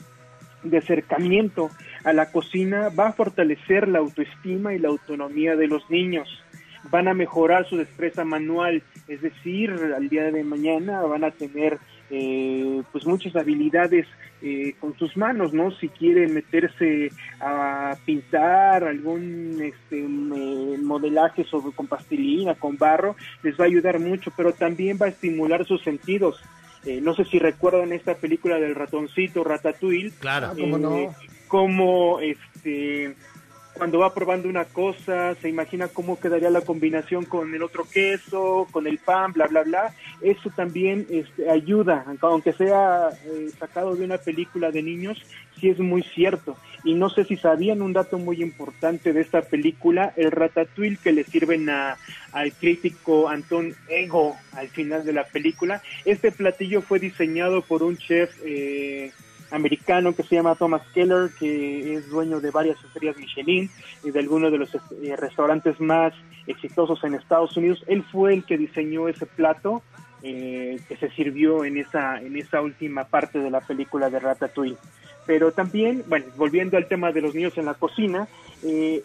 [0.62, 1.70] de acercamiento
[2.04, 6.41] a la cocina va a fortalecer la autoestima y la autonomía de los niños.
[6.90, 11.78] Van a mejorar su destreza manual, es decir, al día de mañana van a tener
[12.10, 14.06] eh, pues muchas habilidades
[14.42, 15.70] eh, con sus manos, ¿no?
[15.70, 17.10] Si quieren meterse
[17.40, 24.32] a pintar algún este, modelaje sobre con pastilina, con barro, les va a ayudar mucho,
[24.36, 26.42] pero también va a estimular sus sentidos.
[26.84, 30.12] Eh, no sé si recuerdan esta película del ratoncito Ratatouille.
[30.18, 30.48] Claro.
[30.50, 30.96] Ah, cómo no.
[30.96, 31.10] Eh,
[31.46, 33.14] Como este
[33.74, 38.66] cuando va probando una cosa, se imagina cómo quedaría la combinación con el otro queso,
[38.70, 39.94] con el pan, bla, bla, bla.
[40.20, 45.22] Eso también este, ayuda, aunque sea eh, sacado de una película de niños,
[45.58, 46.56] sí es muy cierto.
[46.84, 51.12] Y no sé si sabían un dato muy importante de esta película, el ratatouille que
[51.12, 51.96] le sirven a,
[52.32, 55.80] al crítico Anton Ego al final de la película.
[56.04, 59.12] Este platillo fue diseñado por un chef eh,
[59.52, 63.70] americano que se llama Thomas Keller, que es dueño de varias estrellas Michelin
[64.02, 66.12] y de algunos de los eh, restaurantes más
[66.46, 67.84] exitosos en Estados Unidos.
[67.86, 69.82] Él fue el que diseñó ese plato
[70.22, 74.76] eh, que se sirvió en esa, en esa última parte de la película de Ratatouille.
[75.26, 78.28] Pero también, bueno, volviendo al tema de los niños en la cocina,
[78.62, 79.02] eh,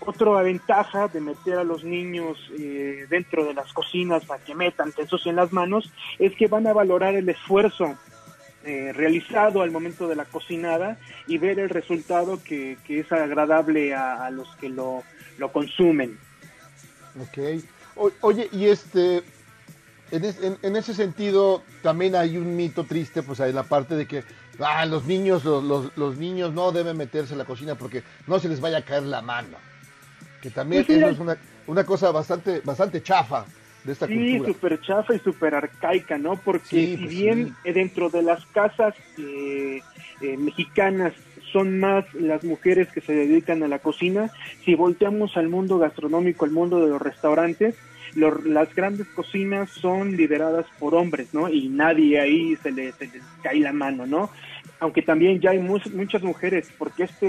[0.00, 4.92] otra ventaja de meter a los niños eh, dentro de las cocinas para que metan,
[4.92, 7.96] se ensucien las manos, es que van a valorar el esfuerzo
[8.66, 13.94] eh, realizado al momento de la cocinada y ver el resultado que, que es agradable
[13.94, 15.02] a, a los que lo,
[15.38, 16.18] lo consumen.
[17.20, 17.62] Ok.
[17.96, 19.22] O- oye, y este,
[20.10, 23.94] en, es- en- en ese sentido también hay un mito triste, pues hay la parte
[23.94, 24.22] de que
[24.60, 28.38] ah, los niños, los, los- los niños no deben meterse en la cocina porque no
[28.38, 29.56] se les vaya a caer la mano.
[30.42, 31.36] Que también Pues mira- eso es una,
[31.66, 33.46] una cosa bastante, bastante chafa
[33.86, 36.40] de esta Sí, súper chafa y súper arcaica, ¿no?
[36.42, 39.82] Porque Sí, si pues bien eh, dentro de las casas eh,
[40.20, 41.14] eh, mexicanas
[41.52, 44.30] son más las mujeres que se dedican a la cocina,
[44.64, 47.74] si volteamos al mundo gastronómico, al mundo de los restaurantes,
[48.14, 51.48] lo- las grandes cocinas son lideradas por hombres, ¿no?
[51.48, 54.30] Y nadie ahí se le, se les cae la mano, ¿no?
[54.80, 57.26] Aunque también ya hay mu- muchas mujeres, porque este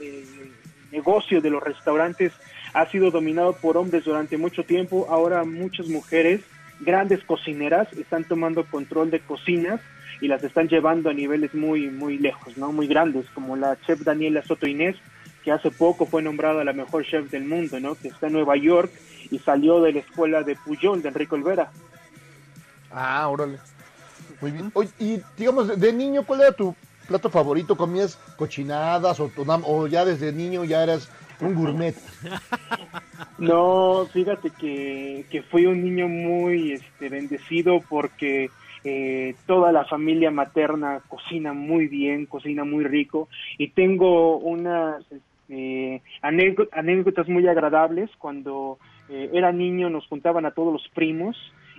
[0.00, 0.52] eh,
[0.90, 2.32] negocio de los restaurantes
[2.72, 5.06] ha sido dominado por hombres durante mucho tiempo.
[5.10, 6.40] Ahora muchas mujeres,
[6.80, 9.80] grandes cocineras, están tomando control de cocinas
[10.20, 12.72] y las están llevando a niveles muy, muy lejos, ¿no?
[12.72, 14.96] Muy grandes, como la chef Daniela Soto Inés,
[15.44, 17.94] que hace poco fue nombrada la mejor chef del mundo, ¿no?
[17.94, 18.90] Que está en Nueva York
[19.30, 21.70] y salió de la escuela de Puyol, de Enrico Olvera.
[22.90, 23.58] Ah, órale.
[24.40, 24.70] Muy bien.
[24.74, 26.74] Oye, y digamos, de- niño, ¿cuál era tu
[27.06, 27.76] plato favorito?
[27.76, 31.08] ¿Comías cochinadas o, o ya desde niño ya eras
[31.40, 31.94] un gourmet?
[33.38, 38.50] No, fíjate que, que fui un niño muy este, bendecido porque
[38.84, 46.02] eh, toda la familia materna cocina muy bien, cocina muy rico y tengo unas este,
[46.22, 48.10] anécdo- anécdotas muy agradables.
[48.18, 48.78] Cuando
[49.08, 51.36] eh, era niño nos juntaban a todos los primos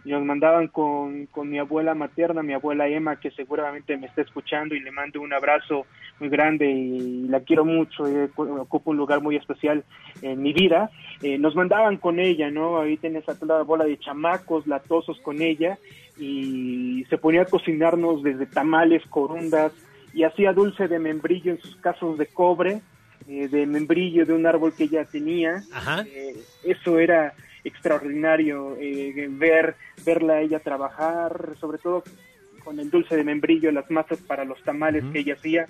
[0.10, 4.24] y nos mandaban con, con mi abuela materna, mi abuela Emma, que seguramente me está
[4.24, 5.86] escuchando y le mando un abrazo
[6.20, 9.84] muy grande y la quiero mucho, eh, cu- ocupa un lugar muy especial
[10.24, 10.89] en mi vida.
[11.22, 12.80] Eh, nos mandaban con ella, ¿no?
[12.82, 15.78] Ahí tienes a toda la bola de chamacos latosos con ella
[16.18, 19.72] y se ponía a cocinarnos desde tamales, corundas
[20.12, 22.82] y hacía dulce de membrillo en sus casos de cobre,
[23.28, 25.62] eh, de membrillo de un árbol que ella tenía.
[26.07, 27.34] Eh, eso era
[27.64, 32.03] extraordinario eh, ver verla a ella trabajar, sobre todo
[32.64, 35.66] con el dulce de membrillo, las masas para los tamales que ella hacía,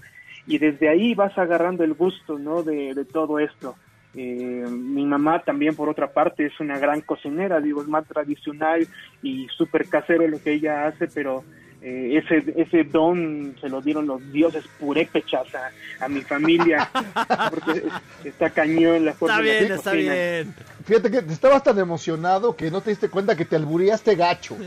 [0.47, 2.63] y desde ahí vas agarrando el gusto, ¿no?
[2.63, 3.75] De, de todo esto.
[4.15, 8.87] Eh, mi mamá también, por otra parte, es una gran cocinera, digo, es más tradicional
[9.21, 11.43] y súper casero lo que ella hace, pero
[11.81, 16.89] eh, ese, ese don se lo dieron los dioses purépechas a, a mi familia,
[17.49, 17.83] porque
[18.25, 20.55] está cañón la forma en la que cocinan.
[20.85, 24.57] Fíjate que estabas tan emocionado que no te diste cuenta que te albureaste gacho.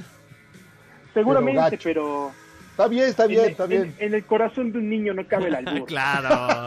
[1.14, 1.82] Seguramente, Pero gacho.
[1.84, 2.32] pero...
[2.70, 3.94] Está bien, está bien, en, está en- bien.
[3.98, 5.84] En, el corazón de un niño no cabe el albur.
[5.86, 6.66] Claro.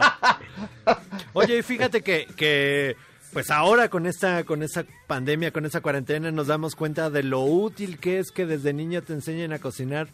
[1.32, 2.94] Oye, fíjate que, que
[3.36, 7.42] pues ahora con esta, con esa pandemia, con esa cuarentena, nos damos cuenta de lo
[7.42, 10.08] útil que es que desde niño te enseñen a cocinar.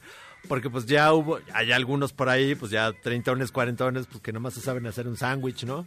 [0.48, 4.54] Porque pues ya hubo, hay algunos por ahí, pues ya treintones, cuarentones, pues que nomás
[4.54, 5.86] se saben hacer un sándwich, ¿no?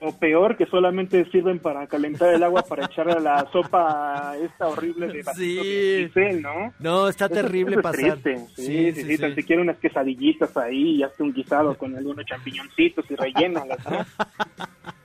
[0.00, 4.66] O peor, que solamente sirven para calentar el agua para echarle a la sopa esta
[4.66, 5.22] horrible de
[6.02, 6.74] unicel, ¿no?
[6.80, 8.18] No, está Eso- terrible eso es pasar.
[8.18, 8.46] triste.
[8.56, 9.18] Sí, Sí, sí, sí, sí, sí.
[9.22, 14.04] tan siquiera unas quesadillitas ahí y hazte un guisado con algunos champiñoncitos y rellénalas, ¿no?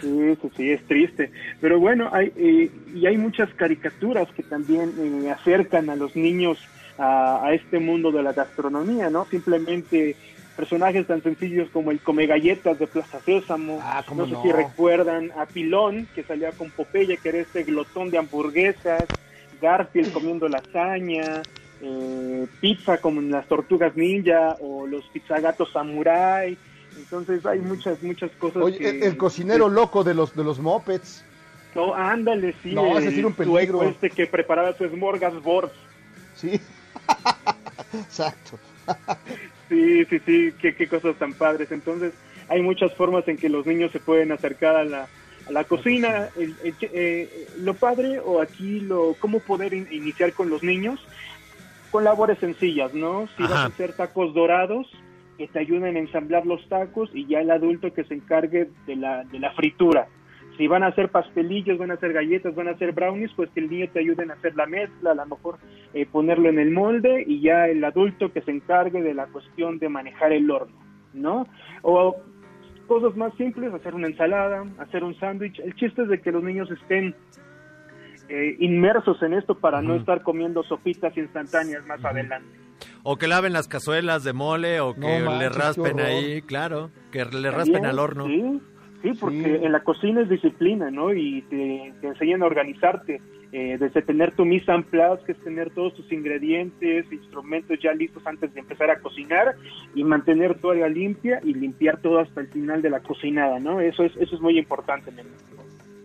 [0.00, 1.30] Sí, sí, sí, es triste.
[1.60, 6.58] Pero bueno, hay, eh, y hay muchas caricaturas que también eh, acercan a los niños
[6.98, 9.24] a, a este mundo de la gastronomía, ¿no?
[9.26, 10.16] Simplemente
[10.56, 13.80] personajes tan sencillos como el Come Galletas de Plaza Sésamo.
[14.06, 14.42] cómo no sé no.
[14.42, 19.08] si recuerdan a Pilón, que salía con Popeye, que era este glotón de hamburguesas.
[19.60, 21.42] Garfield comiendo lasaña.
[21.84, 26.56] eh, pizza como en las tortugas ninja o los pizzagatos samurai.
[26.96, 28.62] Entonces hay muchas, muchas cosas.
[28.62, 31.24] Oye, que- el, el cocinero loco de los de los mopeds.
[31.74, 32.74] no, ándale, sí.
[32.74, 33.82] No, ese sí un peligro.
[33.82, 35.70] este que preparaba su smorgasbord.
[36.36, 36.60] Sí.
[37.92, 38.58] Exacto.
[39.68, 41.70] Sí, sí, sí, qué, qué cosas tan padres.
[41.72, 42.12] Entonces,
[42.48, 45.08] hay muchas formas en que los niños se pueden acercar a la,
[45.48, 46.28] a la cocina.
[46.36, 51.00] El- el- eh, lo padre, o aquí, lo cómo poder in- iniciar con los niños,
[51.90, 53.28] con labores sencillas, ¿no?
[53.36, 54.86] Si vas a hacer tacos dorados,
[55.38, 58.96] que te ayuden a ensamblar los tacos y ya el adulto que se encargue de
[58.96, 60.08] la, de la fritura.
[60.56, 63.60] Si van a hacer pastelillos, van a hacer galletas, van a hacer brownies, pues que
[63.60, 65.58] el niño te ayuden a hacer la mezcla, a lo mejor
[65.94, 69.78] eh, ponerlo en el molde y ya el adulto que se encargue de la cuestión
[69.78, 70.76] de manejar el horno,
[71.14, 71.46] ¿no?
[71.80, 72.16] O
[72.86, 75.58] cosas más simples, hacer una ensalada, hacer un sándwich.
[75.60, 77.14] El chiste es de que los niños estén
[78.28, 82.61] eh, inmersos en esto para no estar comiendo sopitas instantáneas más adelante.
[83.04, 87.18] O que laven las cazuelas de mole o que No le raspen ahí, claro, que
[87.18, 88.26] le También, raspen al horno.
[88.26, 88.60] sí.
[89.02, 91.12] Sí, porque en la cocina es disciplina, ¿no?
[91.12, 93.20] Y te, te enseñan a organizarte,
[93.50, 97.92] eh, desde tener tu mise en place, que es tener todos tus ingredientes, instrumentos ya
[97.94, 99.56] listos antes de empezar a cocinar,
[99.96, 103.80] y mantener tu área limpia y limpiar todo hasta el final de la cocinada, ¿no?
[103.80, 105.30] Eso es, eso es muy importante, Memo.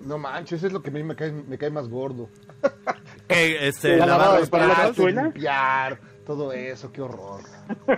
[0.03, 2.30] No manches, es lo que a mí me cae, me cae más gordo.
[3.28, 4.40] ¿Qué, este, La
[4.98, 7.41] limpiar, todo eso, qué horror.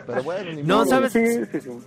[0.05, 0.85] Pero bueno, ni No, modo.
[0.85, 1.13] ¿sabes,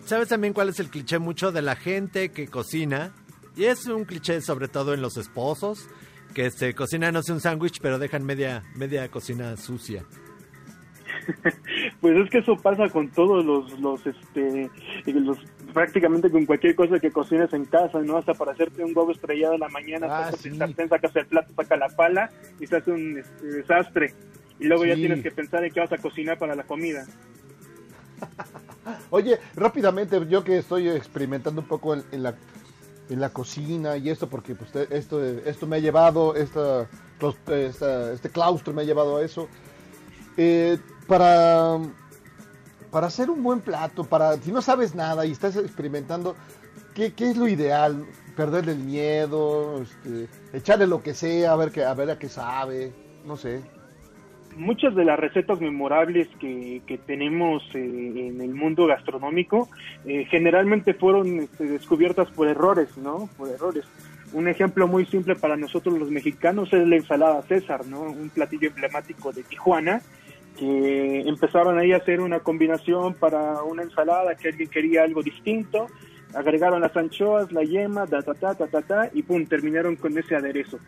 [0.05, 3.13] ¿sabes también cuál es el cliché mucho de la gente que cocina?
[3.57, 5.89] Y es un cliché sobre todo en los esposos,
[6.35, 10.05] que se cocinan, no sé, un sándwich, pero dejan media, media cocina sucia.
[12.01, 14.69] Pues es que eso pasa con todos los, los, este,
[15.07, 15.39] los,
[15.73, 18.17] prácticamente con cualquier cosa que cocines en casa, ¿no?
[18.17, 20.49] Hasta para hacerte un huevo estrellado en la mañana, Ah, sacas sí.
[20.49, 24.15] el sartén, sacas el plato, sacas la pala y se hace un este, desastre.
[24.63, 27.05] Y luego ya tienes que pensar en qué vas a cocinar para la comida.
[29.11, 32.35] Oye, rápidamente, yo que estoy experimentando un poco en, en la,
[33.11, 36.89] en la cocina y esto, porque pues, esto, esto me ha llevado, esta,
[37.49, 39.49] esta- este claustro me ha llevado a eso.
[40.37, 41.79] Eh, para,
[42.91, 46.37] para hacer un buen plato, para si no sabes nada y estás experimentando,
[46.95, 48.07] ¿qué, qué es lo ideal?
[48.37, 52.29] Perderle el miedo, este, echarle lo que sea, a ver, qué, a ver a qué
[52.29, 52.93] sabe,
[53.27, 53.61] no sé.
[54.57, 59.69] Muchas de las recetas memorables que, que tenemos eh, en el mundo gastronómico
[60.05, 63.29] eh, generalmente fueron este, descubiertas por errores, ¿no?
[63.37, 63.85] Por errores.
[64.33, 68.03] Un ejemplo muy simple para nosotros los mexicanos es la ensalada César, ¿no?
[68.03, 70.01] Un platillo emblemático de Tijuana
[70.59, 75.87] que empezaron ahí a hacer una combinación para una ensalada que alguien quería algo distinto,
[76.35, 80.17] agregaron las anchoas, la yema, ta ta ta ta ta, ta y pum, terminaron con
[80.17, 80.79] ese aderezo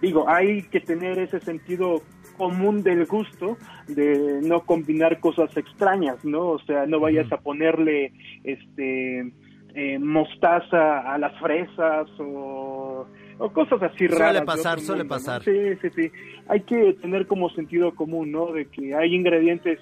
[0.00, 2.02] digo, hay que tener ese sentido
[2.38, 3.58] común del gusto
[3.88, 6.46] de no combinar cosas extrañas, ¿no?
[6.48, 8.12] O sea, no vayas a ponerle
[8.44, 9.30] este
[9.74, 13.06] eh, mostaza a las fresas o,
[13.38, 14.40] o cosas así Suele raras.
[14.40, 15.18] de pasar, suele mundo, ¿no?
[15.18, 15.42] pasar.
[15.42, 16.10] Sí, sí, sí.
[16.48, 18.52] Hay que tener como sentido común, ¿no?
[18.52, 19.78] De que hay ingredientes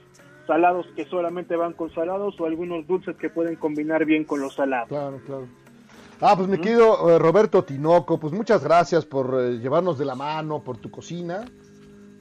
[0.46, 4.54] salados que solamente van con salados o algunos dulces que pueden combinar bien con los
[4.54, 4.88] salados.
[4.88, 5.46] Claro, claro.
[6.20, 10.14] Ah, pues mi querido eh, Roberto Tinoco, pues muchas gracias por eh, llevarnos de la
[10.14, 11.44] mano, por tu cocina.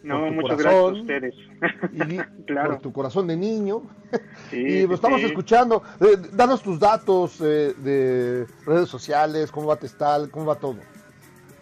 [0.06, 1.34] No, por tu muchas corazón, gracias
[1.64, 2.19] a ustedes.
[2.44, 2.69] y Claro.
[2.72, 3.82] por tu corazón de niño.
[4.49, 5.26] Sí, y pues estamos sí.
[5.26, 5.84] escuchando.
[5.99, 10.77] Eh, danos tus datos eh, de redes sociales, cómo va Testal, cómo va todo.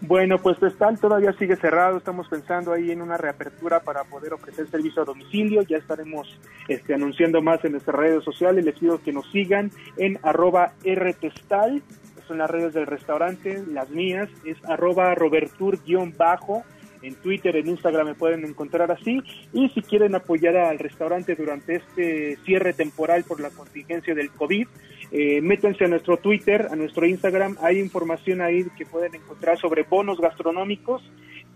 [0.01, 4.67] Bueno, pues Testal todavía sigue cerrado, estamos pensando ahí en una reapertura para poder ofrecer
[4.69, 6.27] servicio a domicilio, ya estaremos
[6.67, 11.81] este, anunciando más en nuestras redes sociales, les pido que nos sigan en arroba rtestal,
[12.27, 16.63] son las redes del restaurante, las mías es arroba robertur-bajo,
[17.03, 19.21] en Twitter, en Instagram me pueden encontrar así,
[19.53, 24.67] y si quieren apoyar al restaurante durante este cierre temporal por la contingencia del COVID,
[25.11, 29.83] eh, métanse a nuestro Twitter, a nuestro Instagram, hay información ahí que pueden encontrar sobre
[29.83, 31.03] bonos gastronómicos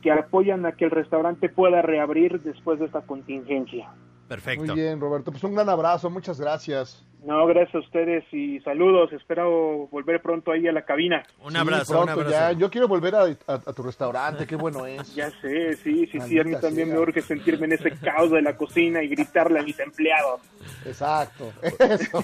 [0.02, 3.90] que apoyan a que el restaurante pueda reabrir después de esta contingencia.
[4.28, 4.66] Perfecto.
[4.66, 5.32] Muy bien, Roberto.
[5.32, 7.04] Pues un gran abrazo, muchas gracias.
[7.24, 9.12] No, gracias a ustedes y saludos.
[9.12, 11.26] Espero volver pronto ahí a la cabina.
[11.44, 12.32] Un Sí, abrazo, pronto un abrazo.
[12.32, 12.52] ya.
[12.54, 15.14] Yo quiero volver a, a- a tu restaurante, qué bueno es.
[15.16, 16.40] Ya sé, sí, sí, sí.
[16.40, 16.95] A mí también sea.
[16.95, 20.41] me urge sentirme en ese caos de la cocina y gritarle a mis empleados.
[20.86, 22.24] Exacto, eso.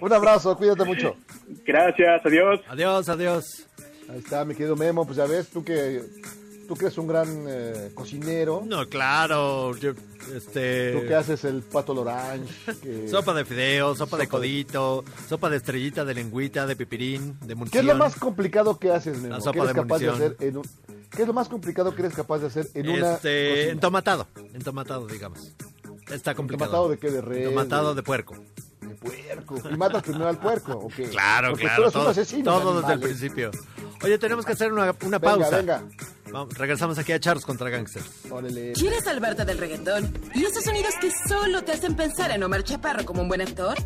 [0.00, 1.16] un abrazo, cuídate mucho.
[1.66, 2.60] Gracias, adiós.
[2.68, 3.66] Adiós, adiós.
[4.08, 6.00] Ahí está, mi querido Memo, pues ya ves, tú que
[6.72, 9.76] tú que eres un gran eh, cocinero, No, claro.
[9.76, 9.92] yo,
[10.34, 10.92] este...
[10.92, 15.04] tú que haces el pato lorange, que- Sopa de fideo, sopa, de Sopa de- codito,
[15.28, 17.80] sopa de estrellita, de lengüita, de pipirín, de ¿Qué munición.
[17.84, 19.28] es lo más complicado que haces, Memo?
[19.30, 20.32] La ¿Qué sopa eres de capaz de munición.
[20.34, 20.62] hacer en un
[21.10, 23.72] ¿Qué es lo más complicado que eres capaz de hacer en una Este, cocina?
[23.72, 25.52] entomatado, entomatado, digamos.
[26.10, 26.64] Está complicado.
[26.70, 27.10] ¿Entomatado de qué?
[27.10, 27.44] ¿De res?
[27.48, 28.34] Entomatado ¿De- de puerco.
[28.80, 29.60] de puerco?
[29.70, 31.04] ¿Y matas primero al puerco o qué?
[31.10, 31.76] Claro, Porque claro.
[31.76, 33.50] tú eres un todo asesino de todo desde el principio.
[34.02, 35.56] Oye, tenemos que hacer una, una Venga, pausa.
[35.58, 35.84] venga.
[36.32, 38.06] Vamos, regresamos aquí a Charles contra Gangsters.
[38.30, 38.72] Órale.
[38.72, 40.18] ¿Quieres salvarte del reggaetón?
[40.34, 43.76] ¿Y esos sonidos que solo te hacen pensar en Omar Chaparro como un buen actor?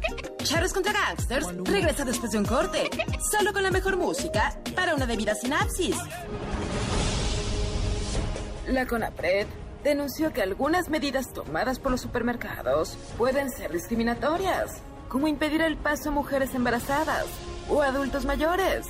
[0.44, 2.88] Charros contra Gangsters regresa después de un corte,
[3.32, 5.96] solo con la mejor música para una debida sinapsis.
[8.68, 9.46] La CONAPRED
[9.82, 16.10] denunció que algunas medidas tomadas por los supermercados pueden ser discriminatorias, como impedir el paso
[16.10, 17.26] a mujeres embarazadas
[17.68, 18.86] o adultos mayores.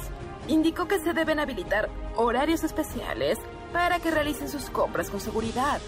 [0.48, 3.38] Indicó que se deben habilitar horarios especiales
[3.72, 5.80] para que realicen sus compras con seguridad.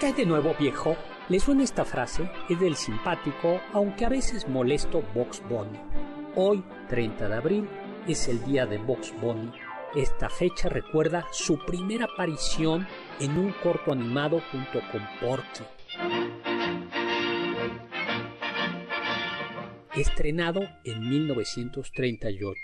[0.00, 0.96] ¿Qué de nuevo, viejo?
[1.28, 2.28] ¿Le suena esta frase?
[2.48, 5.78] Es del simpático, aunque a veces molesto, Box Bunny.
[6.34, 7.68] Hoy, 30 de abril,
[8.08, 9.52] es el día de Box Bunny,
[9.94, 12.88] Esta fecha recuerda su primera aparición
[13.20, 15.64] en un corto animado junto con Porky.
[19.94, 22.58] Estrenado en 1938.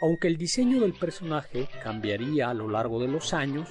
[0.00, 3.68] Aunque el diseño del personaje cambiaría a lo largo de los años,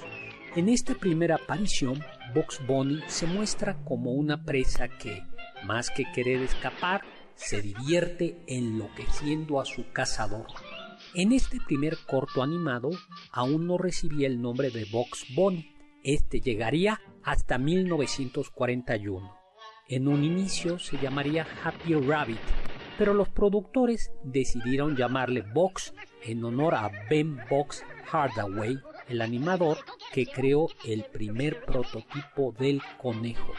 [0.56, 2.02] en esta primera aparición
[2.34, 5.22] Box Bunny se muestra como una presa que,
[5.62, 7.02] más que querer escapar,
[7.34, 10.46] se divierte enloqueciendo a su cazador.
[11.14, 12.90] En este primer corto animado
[13.32, 15.74] aún no recibía el nombre de Box Bunny.
[16.04, 19.34] Este llegaría hasta 1941.
[19.88, 22.38] En un inicio se llamaría Happy Rabbit,
[22.98, 28.78] pero los productores decidieron llamarle Box en honor a Ben Box Hardaway,
[29.08, 29.78] el animador
[30.12, 33.54] que creó el primer prototipo del conejo.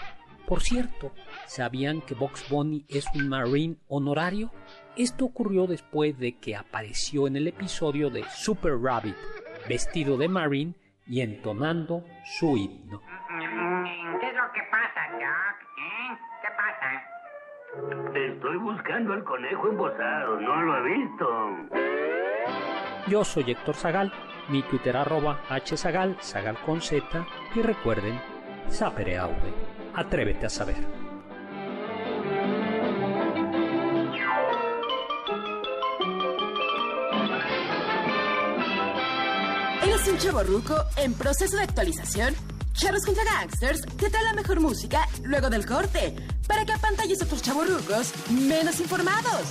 [0.48, 1.12] Por cierto,
[1.48, 4.52] ¿sabían que Box Bunny es un Marine honorario?
[5.00, 9.16] Esto ocurrió después de que apareció en el episodio de Super Rabbit,
[9.70, 10.74] vestido de Marine
[11.08, 13.00] y entonando su himno.
[14.20, 15.56] ¿Qué es lo que pasa, Doc?
[15.80, 16.18] ¿Eh?
[16.42, 16.90] ¿Qué pasa?
[18.14, 21.26] Estoy buscando al conejo embosado, no lo he visto.
[23.08, 24.12] Yo soy Héctor Zagal,
[24.50, 28.20] mi Twitter arroba hzagal, zagal con z, y recuerden,
[28.68, 29.54] sapere aude,
[29.96, 31.09] atrévete a saber.
[40.20, 42.36] ¿Eres un chavo ruco en proceso de actualización?
[42.74, 46.14] Charros contra Gangsters te trae la mejor música luego del corte
[46.46, 49.44] para que apantalles a otros chavorrucos menos informados.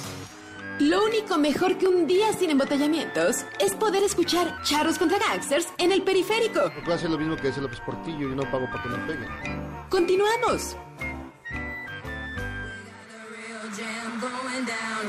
[0.79, 5.91] Lo único mejor que un día sin embotellamientos es poder escuchar Charros contra Gangsters en
[5.91, 6.71] el periférico.
[6.85, 9.89] Puedo hacer lo mismo que hace López Portillo y no pago para que me peguen.
[9.89, 10.77] Continuamos.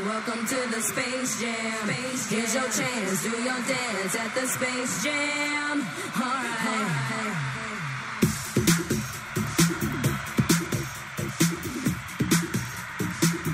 [0.05, 1.89] Welcome to the Space Jam.
[1.89, 5.83] Chance, do your dance at the Space Jam.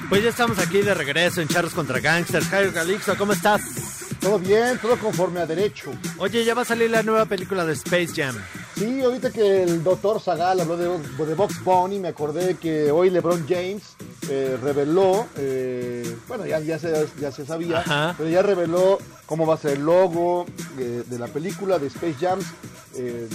[0.09, 2.47] Pues ya estamos aquí de regreso en Charros contra Gangsters.
[2.47, 4.04] Jairo Calixto, ¿cómo estás?
[4.25, 5.91] Todo bien, todo conforme a derecho.
[6.17, 8.35] Oye, ya va a salir la nueva película de Space Jam.
[8.75, 10.87] Sí, ahorita que el doctor Zagal habló de,
[11.27, 13.83] de Box Bunny, me acordé que hoy LeBron James
[14.27, 18.15] eh, reveló, eh, bueno, ya, ya, se, ya se sabía, Ajá.
[18.17, 18.97] pero ya reveló
[19.27, 20.47] cómo va a ser el logo
[20.79, 22.39] eh, de la película de Space Jam,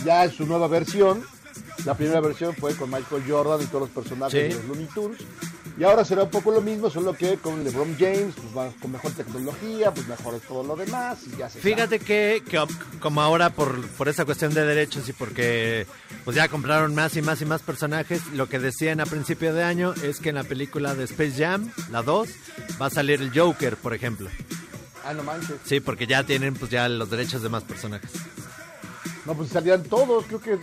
[0.05, 1.23] ya en su nueva versión.
[1.85, 4.49] La primera versión fue con Michael Jordan y todos los personajes Sí.
[4.49, 5.19] de los Looney Tunes.
[5.81, 8.93] Y ahora será un poco lo mismo, solo que con LeBron James, pues va con
[8.93, 12.63] mejor tecnología, pues mejor es todo lo demás y ya se Fíjate que, que
[13.01, 15.87] como ahora por, por esa cuestión de derechos y porque
[16.27, 19.65] pues ya compraron más y más y más personajes, lo que decían a principio de
[19.65, 22.29] año es que en la película de Space Jam, la 2,
[22.79, 24.29] va a salir el Joker, por ejemplo.
[25.03, 25.57] Ah, no manches.
[25.65, 28.11] Sí, porque ya tienen pues ya los derechos de más personajes.
[29.25, 30.59] No, pues salían todos, creo que...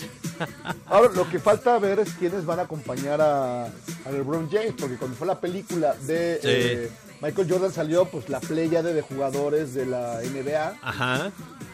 [0.88, 4.95] Ahora, lo que falta ver es quiénes van a acompañar a, a LeBron James, porque
[4.95, 6.47] cuando fue la película de Sí.
[6.49, 6.91] eh,
[7.22, 11.31] Michael Jordan salió pues la pléyade de jugadores de la NBA, Ajá.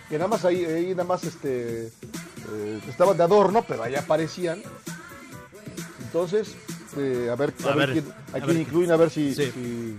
[0.10, 4.62] que nada más ahí, ahí nada más este eh, estaban de adorno, pero ahí aparecían.
[6.04, 6.56] Entonces,
[6.98, 8.58] eh, a ver, a A ver ver, quién, a a quién ver.
[8.58, 9.52] incluyen, a ver si, Sí.
[9.52, 9.98] si,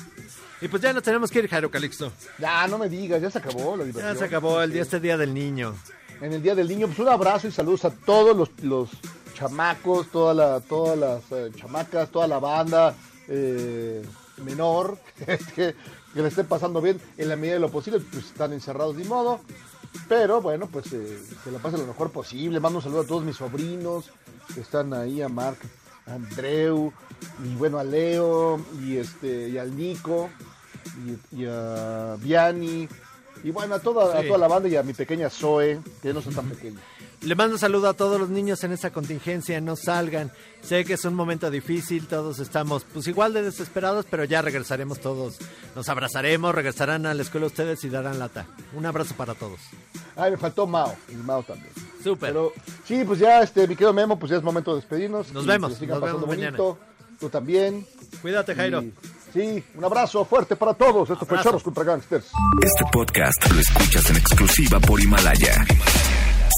[0.59, 2.11] Y pues ya nos tenemos que ir, Jairo Calixto.
[2.39, 4.13] Ya, no me digas, ya se acabó la diversión.
[4.13, 5.75] Ya se acabó el día, este día del niño.
[6.21, 8.89] En el Día del Niño, pues un abrazo y saludos a todos los, los
[9.33, 12.95] chamacos, toda la, todas las eh, chamacas, toda la banda
[13.27, 14.01] eh,
[14.37, 14.97] menor,
[15.55, 15.75] que,
[16.13, 19.05] que le estén pasando bien en la medida de lo posible, pues están encerrados de
[19.05, 19.39] modo.
[20.07, 22.59] Pero bueno, pues eh, que la pasen lo mejor posible.
[22.59, 24.11] Mando un saludo a todos mis sobrinos
[24.53, 25.59] que están ahí, a Marc,
[26.07, 26.91] a Andreu,
[27.43, 30.29] y bueno, a Leo, y este, y al Nico,
[31.05, 32.87] y, y a Viani,
[33.43, 36.21] y bueno, a toda, a toda la banda y a mi pequeña Zoe, que no
[36.21, 36.81] son tan pequeños.
[37.25, 40.29] Le mando saludo a todos los niños en esta contingencia, no salgan.
[40.61, 44.99] Sé que es un momento difícil, todos estamos pues igual de desesperados, pero ya regresaremos
[44.99, 45.37] todos.
[45.73, 48.45] Nos abrazaremos, regresarán a la escuela ustedes y darán lata.
[48.73, 49.61] Un abrazo para todos.
[50.17, 51.71] Ay, me faltó Mao, y Mao también.
[52.03, 52.29] Súper.
[52.29, 52.51] Pero
[52.85, 55.31] sí, pues ya este, mi querido Memo, pues ya es momento de despedirnos.
[55.31, 56.57] Nos vemos, nos vemos mañana.
[56.57, 56.77] Bonito.
[57.21, 57.87] Tú también.
[58.21, 58.83] Cuídate, Jairo.
[59.33, 61.09] Sí, un abrazo fuerte para todos.
[61.09, 61.51] Esto abrazo.
[61.51, 62.25] fue contra Gangsters.
[62.61, 65.65] Este podcast lo escuchas en exclusiva por Himalaya.